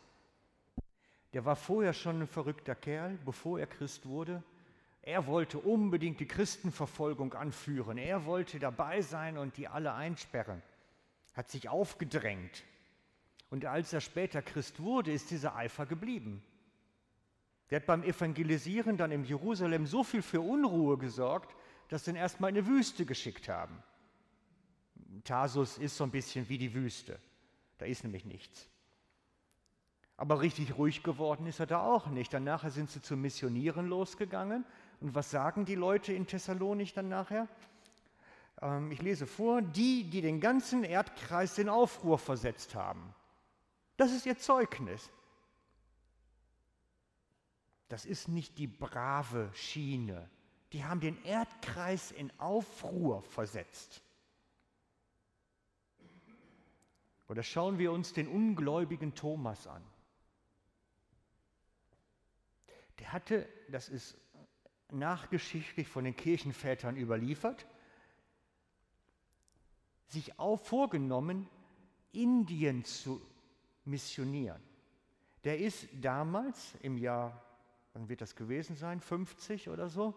Der 1.33 1.45
war 1.45 1.57
vorher 1.57 1.93
schon 1.93 2.23
ein 2.23 2.27
verrückter 2.27 2.75
Kerl, 2.75 3.19
bevor 3.25 3.61
er 3.61 3.67
Christ 3.67 4.07
wurde. 4.07 4.43
Er 5.03 5.27
wollte 5.27 5.59
unbedingt 5.59 6.21
die 6.21 6.29
Christenverfolgung 6.29 7.35
anführen. 7.35 7.99
Er 7.99 8.25
wollte 8.25 8.59
dabei 8.59 9.03
sein 9.03 9.39
und 9.39 9.57
die 9.57 9.69
alle 9.69 9.93
einsperren. 9.95 10.63
Hat 11.35 11.51
sich 11.51 11.69
aufgedrängt. 11.69 12.65
Und 13.51 13.65
als 13.65 13.93
er 13.93 14.01
später 14.01 14.43
Christ 14.43 14.81
wurde, 14.81 15.13
ist 15.13 15.31
dieser 15.31 15.57
Eifer 15.57 15.87
geblieben. 15.87 16.43
Der 17.71 17.81
hat 17.81 17.87
beim 17.87 18.03
Evangelisieren 18.03 18.97
dann 18.97 19.13
in 19.13 19.25
Jerusalem 19.25 19.87
so 19.87 20.03
viel 20.03 20.23
für 20.23 20.41
Unruhe 20.41 20.99
gesorgt, 20.99 21.55
dass 21.89 22.05
sie 22.05 22.13
ihn 22.13 22.17
erstmal 22.17 22.51
in 22.51 22.59
eine 22.59 22.67
Wüste 22.67 23.07
geschickt 23.07 23.49
haben. 23.49 23.83
Tarsus 25.25 25.79
ist 25.79 25.97
so 25.97 26.05
ein 26.05 26.11
bisschen 26.11 26.49
wie 26.49 26.59
die 26.59 26.75
Wüste. 26.75 27.19
Da 27.79 27.87
ist 27.87 28.05
nämlich 28.05 28.25
nichts. 28.25 28.69
Aber 30.19 30.41
richtig 30.41 30.77
ruhig 30.77 31.05
geworden 31.05 31.47
ist 31.47 31.61
er 31.61 31.67
da 31.67 31.81
auch 31.81 32.09
nicht. 32.09 32.35
Dann 32.35 32.43
nachher 32.43 32.71
sind 32.71 32.91
sie 32.91 33.01
zu 33.01 33.17
Missionieren 33.17 33.87
losgegangen. 33.87 34.67
Und 35.01 35.15
was 35.15 35.31
sagen 35.31 35.65
die 35.65 35.77
Leute 35.77 36.13
in 36.13 36.27
Thessalonik 36.27 36.93
dann 36.93 37.09
nachher? 37.09 37.47
Ähm, 38.61 38.91
ich 38.91 39.01
lese 39.01 39.29
vor, 39.29 39.63
die, 39.63 40.11
die 40.11 40.21
den 40.21 40.41
ganzen 40.41 40.83
Erdkreis 40.83 41.57
in 41.59 41.69
Aufruhr 41.69 42.19
versetzt 42.19 42.75
haben. 42.75 43.15
Das 43.97 44.11
ist 44.13 44.27
ihr 44.27 44.37
Zeugnis. 44.37 45.09
Das 47.89 48.05
ist 48.05 48.27
nicht 48.27 48.59
die 48.59 48.67
brave 48.67 49.51
Schiene. 49.55 50.29
Die 50.73 50.85
haben 50.85 50.99
den 50.99 51.23
Erdkreis 51.25 52.11
in 52.11 52.33
Aufruhr 52.41 53.23
versetzt. 53.23 54.03
Oder 57.29 57.45
schauen 57.45 57.79
wir 57.79 57.93
uns 57.93 58.13
den 58.13 58.27
ungläubigen 58.27 59.15
Thomas 59.15 59.69
an. 59.69 59.85
Der 62.99 63.13
hatte, 63.13 63.49
das 63.71 63.89
ist 63.89 64.17
nachgeschichtlich 64.91 65.89
von 65.89 66.05
den 66.05 66.17
Kirchenvätern 66.17 66.97
überliefert, 66.97 67.67
sich 70.07 70.39
auch 70.39 70.59
vorgenommen, 70.59 71.49
Indien 72.13 72.85
zu 72.85 73.21
missionieren. 73.85 74.63
Der 75.45 75.59
ist 75.59 75.89
damals 76.01 76.75
im 76.83 76.97
Jahr, 76.99 77.45
wann 77.93 78.09
wird 78.09 78.21
das 78.21 78.35
gewesen 78.35 78.77
sein, 78.77 79.01
50 79.01 79.69
oder 79.69 79.89
so, 79.89 80.15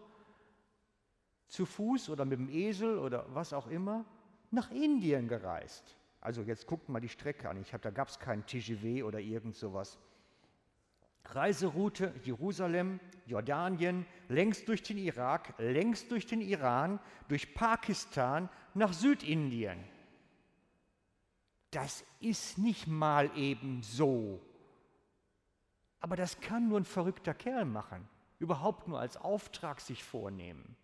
zu 1.46 1.66
Fuß 1.66 2.08
oder 2.08 2.24
mit 2.24 2.38
dem 2.38 2.48
Esel 2.48 2.98
oder 2.98 3.26
was 3.34 3.52
auch 3.52 3.66
immer, 3.66 4.04
nach 4.50 4.70
Indien 4.70 5.28
gereist. 5.28 5.96
Also 6.20 6.42
jetzt 6.42 6.66
guckt 6.66 6.88
mal 6.88 7.00
die 7.00 7.08
Strecke 7.08 7.48
an. 7.48 7.60
Ich 7.60 7.74
hab, 7.74 7.82
da 7.82 7.90
gab 7.90 8.08
es 8.08 8.18
kein 8.18 8.46
TGW 8.46 9.02
oder 9.02 9.20
irgend 9.20 9.54
sowas. 9.54 9.98
Reiseroute 11.24 12.12
Jerusalem, 12.24 13.00
Jordanien, 13.26 14.06
längs 14.28 14.64
durch 14.64 14.82
den 14.82 14.98
Irak, 14.98 15.54
längs 15.58 16.08
durch 16.08 16.26
den 16.26 16.40
Iran, 16.40 17.00
durch 17.28 17.54
Pakistan 17.54 18.48
nach 18.74 18.92
Südindien. 18.92 19.82
Das 21.70 22.04
ist 22.20 22.58
nicht 22.58 22.86
mal 22.86 23.30
eben 23.36 23.82
so. 23.82 24.40
Aber 26.00 26.16
das 26.16 26.40
kann 26.40 26.68
nur 26.68 26.80
ein 26.80 26.84
verrückter 26.84 27.32
Kerl 27.32 27.64
machen, 27.64 28.08
überhaupt 28.38 28.88
nur 28.88 28.98
als 28.98 29.16
Auftrag 29.16 29.80
sich 29.80 30.02
vornehmen. 30.02 30.76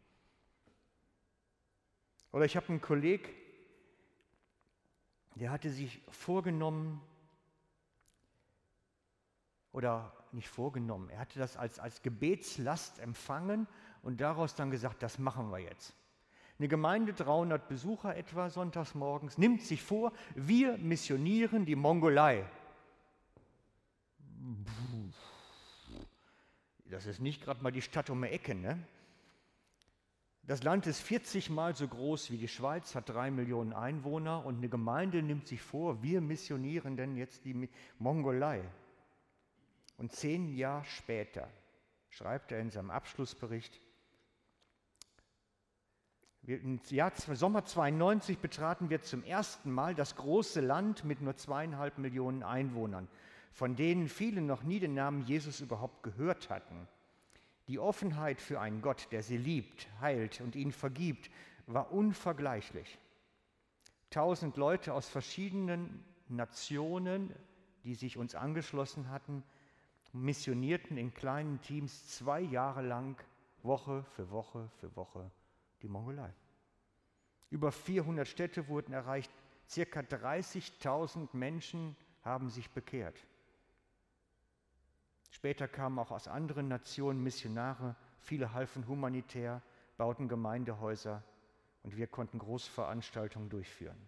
Oder 2.30 2.44
ich 2.44 2.56
habe 2.56 2.68
einen 2.68 2.80
Kollegen, 2.80 3.28
der 5.34 5.50
hatte 5.50 5.70
sich 5.70 6.00
vorgenommen, 6.08 7.00
oder 9.72 10.12
nicht 10.32 10.48
vorgenommen, 10.48 11.10
er 11.10 11.20
hatte 11.20 11.38
das 11.38 11.56
als, 11.56 11.78
als 11.78 12.02
Gebetslast 12.02 12.98
empfangen 12.98 13.66
und 14.02 14.20
daraus 14.20 14.54
dann 14.54 14.70
gesagt, 14.70 15.02
das 15.02 15.18
machen 15.18 15.50
wir 15.50 15.58
jetzt. 15.58 15.94
Eine 16.58 16.68
Gemeinde, 16.68 17.12
300 17.12 17.68
Besucher 17.68 18.16
etwa 18.16 18.50
sonntags 18.50 18.94
morgens, 18.94 19.38
nimmt 19.38 19.62
sich 19.62 19.82
vor, 19.82 20.12
wir 20.34 20.76
missionieren 20.78 21.66
die 21.66 21.76
Mongolei. 21.76 22.44
Das 26.86 27.06
ist 27.06 27.20
nicht 27.20 27.42
gerade 27.42 27.62
mal 27.62 27.70
die 27.70 27.82
Stadt 27.82 28.10
um 28.10 28.22
die 28.22 28.28
Ecke. 28.28 28.54
Ne? 28.54 28.78
Das 30.42 30.62
Land 30.62 30.86
ist 30.86 31.00
40 31.00 31.50
Mal 31.50 31.76
so 31.76 31.86
groß 31.86 32.30
wie 32.30 32.38
die 32.38 32.48
Schweiz, 32.48 32.94
hat 32.94 33.08
drei 33.08 33.30
Millionen 33.30 33.72
Einwohner 33.72 34.44
und 34.46 34.56
eine 34.56 34.68
Gemeinde 34.68 35.22
nimmt 35.22 35.46
sich 35.46 35.60
vor, 35.60 36.02
wir 36.02 36.20
missionieren 36.20 36.96
denn 36.96 37.16
jetzt 37.16 37.44
die 37.44 37.68
Mongolei. 37.98 38.64
Und 39.98 40.12
zehn 40.12 40.56
Jahre 40.56 40.84
später 40.84 41.48
schreibt 42.08 42.52
er 42.52 42.60
in 42.60 42.70
seinem 42.70 42.90
Abschlussbericht, 42.90 43.80
im 46.44 46.80
Jahr 46.88 47.12
Sommer 47.14 47.66
92 47.66 48.38
betraten 48.38 48.88
wir 48.88 49.02
zum 49.02 49.22
ersten 49.22 49.70
Mal 49.70 49.94
das 49.94 50.16
große 50.16 50.62
Land 50.62 51.04
mit 51.04 51.20
nur 51.20 51.36
zweieinhalb 51.36 51.98
Millionen 51.98 52.42
Einwohnern, 52.42 53.06
von 53.52 53.76
denen 53.76 54.08
viele 54.08 54.40
noch 54.40 54.62
nie 54.62 54.80
den 54.80 54.94
Namen 54.94 55.26
Jesus 55.26 55.60
überhaupt 55.60 56.02
gehört 56.02 56.48
hatten. 56.48 56.88
Die 57.66 57.78
Offenheit 57.78 58.40
für 58.40 58.60
einen 58.60 58.80
Gott, 58.80 59.08
der 59.10 59.22
sie 59.22 59.36
liebt, 59.36 59.88
heilt 60.00 60.40
und 60.40 60.56
ihnen 60.56 60.72
vergibt, 60.72 61.30
war 61.66 61.92
unvergleichlich. 61.92 62.98
Tausend 64.08 64.56
Leute 64.56 64.94
aus 64.94 65.06
verschiedenen 65.06 66.02
Nationen, 66.28 67.34
die 67.84 67.94
sich 67.94 68.16
uns 68.16 68.34
angeschlossen 68.34 69.10
hatten, 69.10 69.42
missionierten 70.12 70.96
in 70.96 71.12
kleinen 71.12 71.60
Teams 71.60 72.08
zwei 72.08 72.40
Jahre 72.40 72.82
lang, 72.82 73.22
Woche 73.62 74.04
für 74.14 74.30
Woche 74.30 74.68
für 74.80 74.94
Woche 74.96 75.30
die 75.82 75.88
Mongolei. 75.88 76.32
Über 77.50 77.72
400 77.72 78.26
Städte 78.26 78.68
wurden 78.68 78.92
erreicht, 78.92 79.30
circa 79.68 80.00
30.000 80.00 81.28
Menschen 81.32 81.96
haben 82.22 82.50
sich 82.50 82.70
bekehrt. 82.70 83.16
Später 85.30 85.68
kamen 85.68 85.98
auch 85.98 86.10
aus 86.10 86.28
anderen 86.28 86.68
Nationen 86.68 87.22
Missionare, 87.22 87.94
viele 88.18 88.52
halfen 88.52 88.86
humanitär, 88.86 89.62
bauten 89.96 90.28
Gemeindehäuser 90.28 91.22
und 91.82 91.96
wir 91.96 92.06
konnten 92.06 92.38
Großveranstaltungen 92.38 93.48
durchführen. 93.48 93.98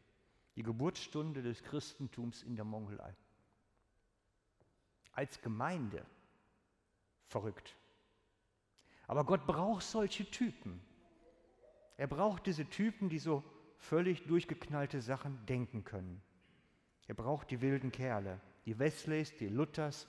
Die 0.57 0.63
Geburtsstunde 0.63 1.43
des 1.43 1.63
Christentums 1.63 2.43
in 2.43 2.57
der 2.57 2.65
Mongolei. 2.65 3.15
Als 5.21 5.43
Gemeinde 5.43 6.03
verrückt. 7.27 7.77
Aber 9.07 9.27
Gott 9.27 9.47
braucht 9.47 9.83
solche 9.83 10.25
Typen. 10.31 10.81
Er 11.99 12.07
braucht 12.07 12.47
diese 12.47 12.65
Typen, 12.65 13.11
die 13.11 13.19
so 13.19 13.45
völlig 13.77 14.27
durchgeknallte 14.27 15.03
Sachen 15.03 15.45
denken 15.45 15.85
können. 15.85 16.23
Er 17.07 17.15
braucht 17.15 17.51
die 17.51 17.61
wilden 17.61 17.93
Kerle, 17.93 18.41
die 18.65 18.79
Wesleys, 18.79 19.37
die 19.37 19.49
Luthers. 19.49 20.09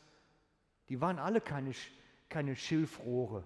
Die 0.87 1.01
waren 1.01 1.19
alle 1.19 1.41
keine, 1.41 1.73
keine 2.29 2.55
Schilfrohre. 2.55 3.45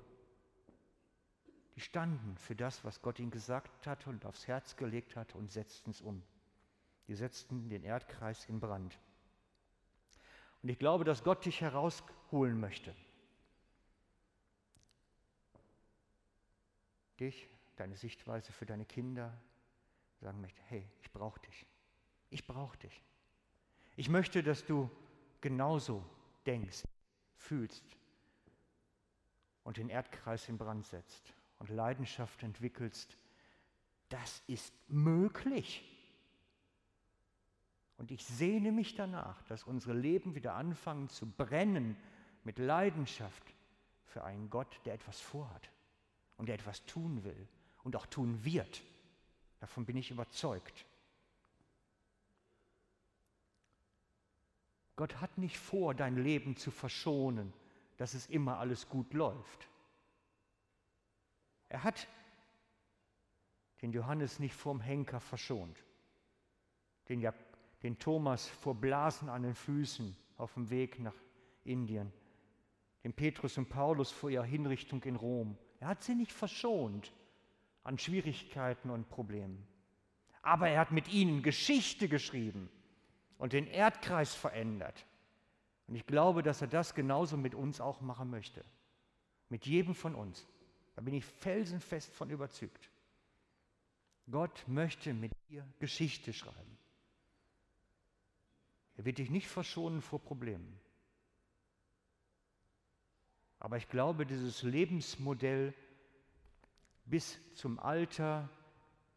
Die 1.75 1.81
standen 1.81 2.37
für 2.37 2.55
das, 2.55 2.83
was 2.85 3.01
Gott 3.01 3.17
ihnen 3.17 3.31
gesagt 3.31 3.87
hat 3.87 4.05
und 4.05 4.23
aufs 4.27 4.45
Herz 4.45 4.75
gelegt 4.75 5.15
hat 5.15 5.33
und 5.33 5.51
setzten 5.51 5.89
es 5.89 6.01
um. 6.01 6.21
Die 7.07 7.15
setzten 7.15 7.69
den 7.69 7.83
Erdkreis 7.83 8.45
in 8.45 8.59
Brand. 8.59 8.99
Und 10.65 10.69
ich 10.69 10.79
glaube, 10.79 11.03
dass 11.03 11.23
Gott 11.23 11.45
dich 11.45 11.61
herausholen 11.61 12.59
möchte. 12.59 12.95
Dich, 17.19 17.47
deine 17.75 17.95
Sichtweise 17.95 18.51
für 18.51 18.65
deine 18.65 18.83
Kinder, 18.83 19.39
sagen 20.21 20.41
möchte, 20.41 20.59
hey, 20.63 20.89
ich 21.03 21.11
brauche 21.11 21.39
dich. 21.41 21.67
Ich 22.31 22.47
brauche 22.47 22.75
dich. 22.79 23.03
Ich 23.95 24.09
möchte, 24.09 24.41
dass 24.41 24.65
du 24.65 24.89
genauso 25.39 26.03
denkst, 26.47 26.81
fühlst 27.35 27.85
und 29.65 29.77
den 29.77 29.89
Erdkreis 29.89 30.49
in 30.49 30.57
Brand 30.57 30.87
setzt 30.87 31.31
und 31.59 31.69
Leidenschaft 31.69 32.41
entwickelst. 32.41 33.19
Das 34.09 34.41
ist 34.47 34.73
möglich. 34.87 35.94
Und 37.97 38.11
ich 38.11 38.25
sehne 38.25 38.71
mich 38.71 38.95
danach, 38.95 39.41
dass 39.43 39.63
unsere 39.63 39.93
Leben 39.93 40.35
wieder 40.35 40.55
anfangen 40.55 41.09
zu 41.09 41.25
brennen 41.25 41.95
mit 42.43 42.59
Leidenschaft 42.59 43.55
für 44.05 44.23
einen 44.23 44.49
Gott, 44.49 44.79
der 44.85 44.93
etwas 44.93 45.19
vorhat 45.21 45.69
und 46.37 46.47
der 46.47 46.55
etwas 46.55 46.85
tun 46.85 47.23
will 47.23 47.47
und 47.83 47.95
auch 47.95 48.05
tun 48.05 48.43
wird. 48.43 48.83
Davon 49.59 49.85
bin 49.85 49.97
ich 49.97 50.11
überzeugt. 50.11 50.85
Gott 54.95 55.19
hat 55.19 55.37
nicht 55.37 55.57
vor, 55.57 55.93
dein 55.93 56.17
Leben 56.17 56.55
zu 56.55 56.71
verschonen, 56.71 57.53
dass 57.97 58.13
es 58.13 58.27
immer 58.27 58.59
alles 58.59 58.89
gut 58.89 59.13
läuft. 59.13 59.67
Er 61.69 61.83
hat 61.83 62.07
den 63.81 63.91
Johannes 63.91 64.39
nicht 64.39 64.55
vorm 64.55 64.79
Henker 64.79 65.19
verschont, 65.19 65.83
den, 67.09 67.19
ja, 67.19 67.33
den 67.85 67.99
Thomas 67.99 68.47
vor 68.47 68.73
Blasen 68.73 69.29
an 69.29 69.43
den 69.43 69.53
Füßen 69.53 70.15
auf 70.37 70.55
dem 70.55 70.71
Weg 70.71 70.99
nach 70.99 71.13
Indien, 71.63 72.11
den 73.03 73.13
Petrus 73.13 73.59
und 73.59 73.69
Paulus 73.69 74.11
vor 74.11 74.31
ihrer 74.31 74.43
Hinrichtung 74.43 75.03
in 75.03 75.15
Rom. 75.15 75.55
Er 75.79 75.89
hat 75.89 76.01
sie 76.03 76.15
nicht 76.15 76.31
verschont 76.31 77.13
an 77.83 77.99
Schwierigkeiten 77.99 78.89
und 78.89 79.07
Problemen. 79.09 79.67
Aber 80.41 80.67
er 80.67 80.79
hat 80.79 80.91
mit 80.91 81.13
ihnen 81.13 81.43
Geschichte 81.43 82.09
geschrieben 82.09 82.71
und 83.37 83.53
den 83.53 83.67
Erdkreis 83.67 84.33
verändert. 84.33 85.05
Und 85.87 85.93
ich 85.93 86.07
glaube, 86.07 86.41
dass 86.41 86.61
er 86.61 86.67
das 86.67 86.95
genauso 86.95 87.37
mit 87.37 87.53
uns 87.53 87.79
auch 87.79 88.01
machen 88.01 88.31
möchte. 88.31 88.65
Mit 89.49 89.67
jedem 89.67 89.93
von 89.93 90.15
uns. 90.15 90.47
Da 90.95 91.03
bin 91.03 91.13
ich 91.13 91.23
felsenfest 91.23 92.11
von 92.15 92.31
überzeugt. 92.31 92.89
Gott 94.31 94.63
möchte 94.67 95.13
mit 95.13 95.33
dir 95.49 95.67
Geschichte 95.77 96.33
schreiben. 96.33 96.74
Er 98.97 99.05
wird 99.05 99.17
dich 99.17 99.29
nicht 99.29 99.47
verschonen 99.47 100.01
vor 100.01 100.19
Problemen. 100.19 100.79
Aber 103.59 103.77
ich 103.77 103.89
glaube, 103.89 104.25
dieses 104.25 104.63
Lebensmodell 104.63 105.73
bis 107.05 107.39
zum 107.55 107.79
Alter 107.79 108.49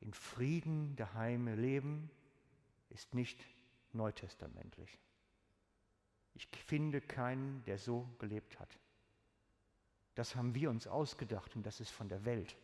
in 0.01 0.13
Frieden 0.13 0.97
daheim 0.97 1.49
leben 1.49 2.11
ist 2.91 3.15
nicht 3.15 3.39
neutestamentlich. 3.93 4.99
Ich 6.35 6.47
finde 6.47 7.01
keinen, 7.01 7.63
der 7.65 7.79
so 7.79 8.09
gelebt 8.19 8.59
hat. 8.61 8.79
Das 10.15 10.35
haben 10.35 10.55
wir 10.55 10.71
uns 10.71 10.87
ausgedacht 10.87 11.55
und 11.57 11.65
das 11.65 11.81
ist 11.81 11.91
von 11.91 12.09
der 12.09 12.25
Welt. 12.25 12.57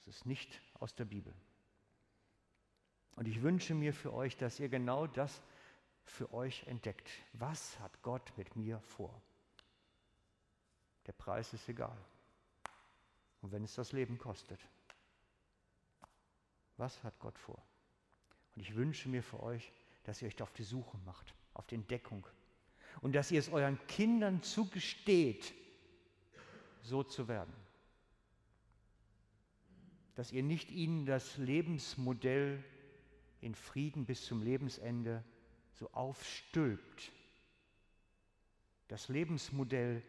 Es 0.00 0.08
ist 0.08 0.26
nicht 0.26 0.60
aus 0.74 0.94
der 0.94 1.04
Bibel. 1.04 1.34
Und 3.16 3.28
ich 3.28 3.42
wünsche 3.42 3.74
mir 3.74 3.92
für 3.92 4.12
euch, 4.12 4.36
dass 4.36 4.60
ihr 4.60 4.68
genau 4.68 5.06
das 5.06 5.42
für 6.08 6.32
euch 6.32 6.66
entdeckt. 6.66 7.08
Was 7.34 7.78
hat 7.80 8.02
Gott 8.02 8.32
mit 8.36 8.56
mir 8.56 8.80
vor? 8.80 9.20
Der 11.06 11.12
Preis 11.12 11.52
ist 11.52 11.68
egal. 11.68 11.96
Und 13.40 13.52
wenn 13.52 13.64
es 13.64 13.74
das 13.74 13.92
Leben 13.92 14.18
kostet, 14.18 14.60
was 16.76 17.02
hat 17.02 17.18
Gott 17.18 17.38
vor? 17.38 17.62
Und 18.54 18.62
ich 18.62 18.74
wünsche 18.74 19.08
mir 19.08 19.22
für 19.22 19.40
euch, 19.42 19.72
dass 20.04 20.22
ihr 20.22 20.28
euch 20.28 20.40
auf 20.42 20.52
die 20.52 20.64
Suche 20.64 20.96
macht, 21.04 21.34
auf 21.54 21.66
die 21.66 21.76
Entdeckung. 21.76 22.26
Und 23.00 23.14
dass 23.14 23.30
ihr 23.30 23.38
es 23.38 23.48
euren 23.48 23.78
Kindern 23.86 24.42
zugesteht, 24.42 25.54
so 26.82 27.02
zu 27.02 27.28
werden. 27.28 27.54
Dass 30.14 30.32
ihr 30.32 30.42
nicht 30.42 30.70
ihnen 30.70 31.06
das 31.06 31.36
Lebensmodell 31.36 32.64
in 33.40 33.54
Frieden 33.54 34.04
bis 34.04 34.24
zum 34.24 34.42
Lebensende 34.42 35.22
so 35.78 35.90
aufstülpt. 35.92 37.12
Das 38.88 39.08
Lebensmodell 39.08 40.02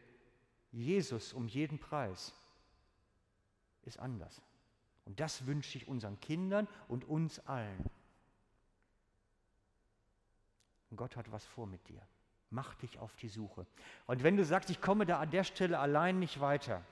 Jesus 0.72 1.34
um 1.34 1.48
jeden 1.48 1.80
Preis 1.80 2.34
ist 3.84 4.00
anders. 4.00 4.42
Und 5.06 5.20
das 5.20 5.46
wünsche 5.46 5.78
ich 5.78 5.88
unseren 5.88 6.20
Kindern 6.20 6.68
und 6.88 7.06
uns 7.06 7.40
allen. 7.48 7.86
Und 10.90 10.98
Gott 10.98 11.16
hat 11.16 11.32
was 11.32 11.46
vor 11.46 11.68
mit 11.68 11.88
dir. 11.88 12.02
Mach 12.52 12.74
dich 12.76 12.98
auf 12.98 13.16
die 13.16 13.30
Suche. 13.30 13.66
Und 14.08 14.24
wenn 14.24 14.38
du 14.38 14.44
sagst, 14.44 14.70
ich 14.70 14.82
komme 14.82 15.06
da 15.06 15.20
an 15.20 15.30
der 15.30 15.44
Stelle 15.44 15.78
allein 15.78 16.20
nicht 16.20 16.40
weiter, 16.40 16.84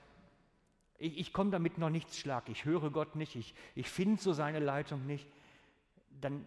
ich, 0.98 1.18
ich 1.18 1.32
komme 1.32 1.50
damit 1.50 1.78
noch 1.78 1.90
nichts 1.90 2.18
schlag, 2.18 2.48
ich 2.48 2.64
höre 2.64 2.90
Gott 2.90 3.16
nicht, 3.16 3.34
ich, 3.34 3.54
ich 3.74 3.88
finde 3.88 4.20
so 4.20 4.32
seine 4.32 4.60
Leitung 4.60 5.06
nicht, 5.06 5.26
dann 6.20 6.44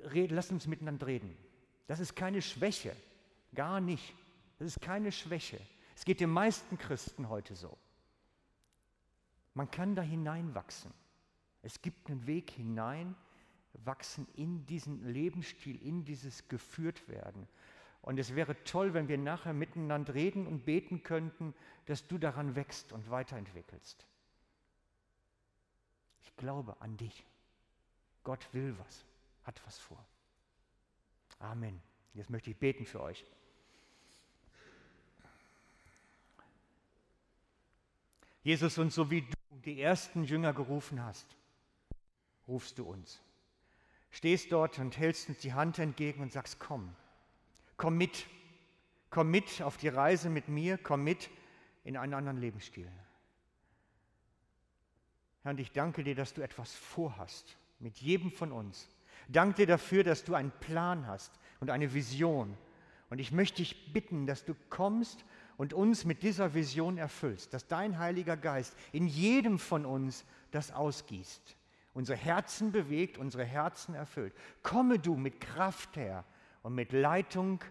red, 0.00 0.30
lass 0.30 0.50
uns 0.50 0.66
miteinander 0.66 1.06
reden. 1.06 1.36
Das 1.86 2.00
ist 2.00 2.14
keine 2.16 2.40
Schwäche, 2.42 2.96
gar 3.54 3.80
nicht. 3.80 4.14
Das 4.58 4.68
ist 4.68 4.80
keine 4.80 5.12
Schwäche. 5.12 5.60
Es 5.96 6.04
geht 6.04 6.20
den 6.20 6.30
meisten 6.30 6.78
Christen 6.78 7.28
heute 7.28 7.54
so. 7.54 7.76
Man 9.54 9.70
kann 9.70 9.94
da 9.94 10.02
hineinwachsen. 10.02 10.92
Es 11.62 11.80
gibt 11.80 12.10
einen 12.10 12.26
Weg 12.26 12.50
hinein, 12.50 13.14
wachsen 13.84 14.26
in 14.34 14.66
diesen 14.66 15.04
Lebensstil, 15.12 15.80
in 15.82 16.04
dieses 16.04 16.48
Geführtwerden. 16.48 17.48
Und 18.02 18.18
es 18.18 18.34
wäre 18.34 18.62
toll, 18.64 18.92
wenn 18.92 19.08
wir 19.08 19.16
nachher 19.16 19.54
miteinander 19.54 20.14
reden 20.14 20.46
und 20.46 20.64
beten 20.64 21.02
könnten, 21.02 21.54
dass 21.86 22.06
du 22.06 22.18
daran 22.18 22.54
wächst 22.54 22.92
und 22.92 23.10
weiterentwickelst. 23.10 24.04
Ich 26.22 26.36
glaube 26.36 26.80
an 26.80 26.96
dich. 26.96 27.24
Gott 28.22 28.46
will 28.52 28.76
was, 28.78 29.04
hat 29.44 29.60
was 29.64 29.78
vor. 29.78 30.04
Amen. 31.44 31.80
Jetzt 32.14 32.30
möchte 32.30 32.50
ich 32.50 32.56
beten 32.56 32.86
für 32.86 33.00
euch. 33.00 33.24
Jesus, 38.42 38.78
und 38.78 38.92
so 38.92 39.10
wie 39.10 39.22
du 39.22 39.36
die 39.64 39.80
ersten 39.80 40.24
Jünger 40.24 40.52
gerufen 40.52 41.02
hast, 41.02 41.26
rufst 42.46 42.78
du 42.78 42.84
uns 42.84 43.20
stehst 44.14 44.52
dort 44.52 44.78
und 44.78 44.96
hältst 44.96 45.28
uns 45.28 45.38
die 45.38 45.52
Hand 45.52 45.78
entgegen 45.80 46.22
und 46.22 46.32
sagst, 46.32 46.60
komm, 46.60 46.94
komm 47.76 47.96
mit, 47.98 48.26
komm 49.10 49.30
mit 49.30 49.60
auf 49.60 49.76
die 49.76 49.88
Reise 49.88 50.30
mit 50.30 50.48
mir, 50.48 50.78
komm 50.78 51.02
mit 51.02 51.30
in 51.82 51.96
einen 51.96 52.14
anderen 52.14 52.38
Lebensstil. 52.38 52.88
Herr, 55.42 55.50
und 55.50 55.60
ich 55.60 55.72
danke 55.72 56.04
dir, 56.04 56.14
dass 56.14 56.32
du 56.32 56.42
etwas 56.42 56.72
vorhast 56.72 57.56
mit 57.80 57.96
jedem 57.98 58.30
von 58.30 58.52
uns. 58.52 58.88
Danke 59.28 59.56
dir 59.56 59.66
dafür, 59.66 60.04
dass 60.04 60.24
du 60.24 60.34
einen 60.34 60.52
Plan 60.60 61.06
hast 61.06 61.32
und 61.60 61.70
eine 61.70 61.94
Vision. 61.94 62.56
Und 63.10 63.18
ich 63.18 63.32
möchte 63.32 63.58
dich 63.58 63.92
bitten, 63.92 64.26
dass 64.26 64.44
du 64.44 64.54
kommst 64.70 65.24
und 65.56 65.72
uns 65.72 66.04
mit 66.04 66.22
dieser 66.22 66.54
Vision 66.54 66.98
erfüllst, 66.98 67.54
dass 67.54 67.66
dein 67.68 67.98
Heiliger 67.98 68.36
Geist 68.36 68.76
in 68.92 69.06
jedem 69.06 69.58
von 69.58 69.86
uns 69.86 70.24
das 70.50 70.72
ausgießt 70.72 71.56
unsere 71.94 72.18
Herzen 72.18 72.72
bewegt, 72.72 73.16
unsere 73.18 73.44
Herzen 73.44 73.94
erfüllt. 73.94 74.34
Komme 74.62 74.98
du 74.98 75.16
mit 75.16 75.40
Kraft 75.40 75.96
her 75.96 76.24
und 76.62 76.74
mit 76.74 76.92
Leitung 76.92 77.62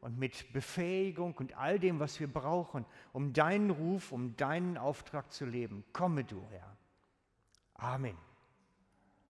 und 0.00 0.18
mit 0.18 0.52
Befähigung 0.52 1.34
und 1.34 1.56
all 1.56 1.78
dem, 1.78 1.98
was 2.00 2.20
wir 2.20 2.30
brauchen, 2.30 2.84
um 3.12 3.32
deinen 3.32 3.70
Ruf, 3.70 4.12
um 4.12 4.36
deinen 4.36 4.76
Auftrag 4.76 5.32
zu 5.32 5.46
leben. 5.46 5.84
Komme 5.92 6.24
du, 6.24 6.44
Herr. 6.50 6.76
Amen. 7.74 8.16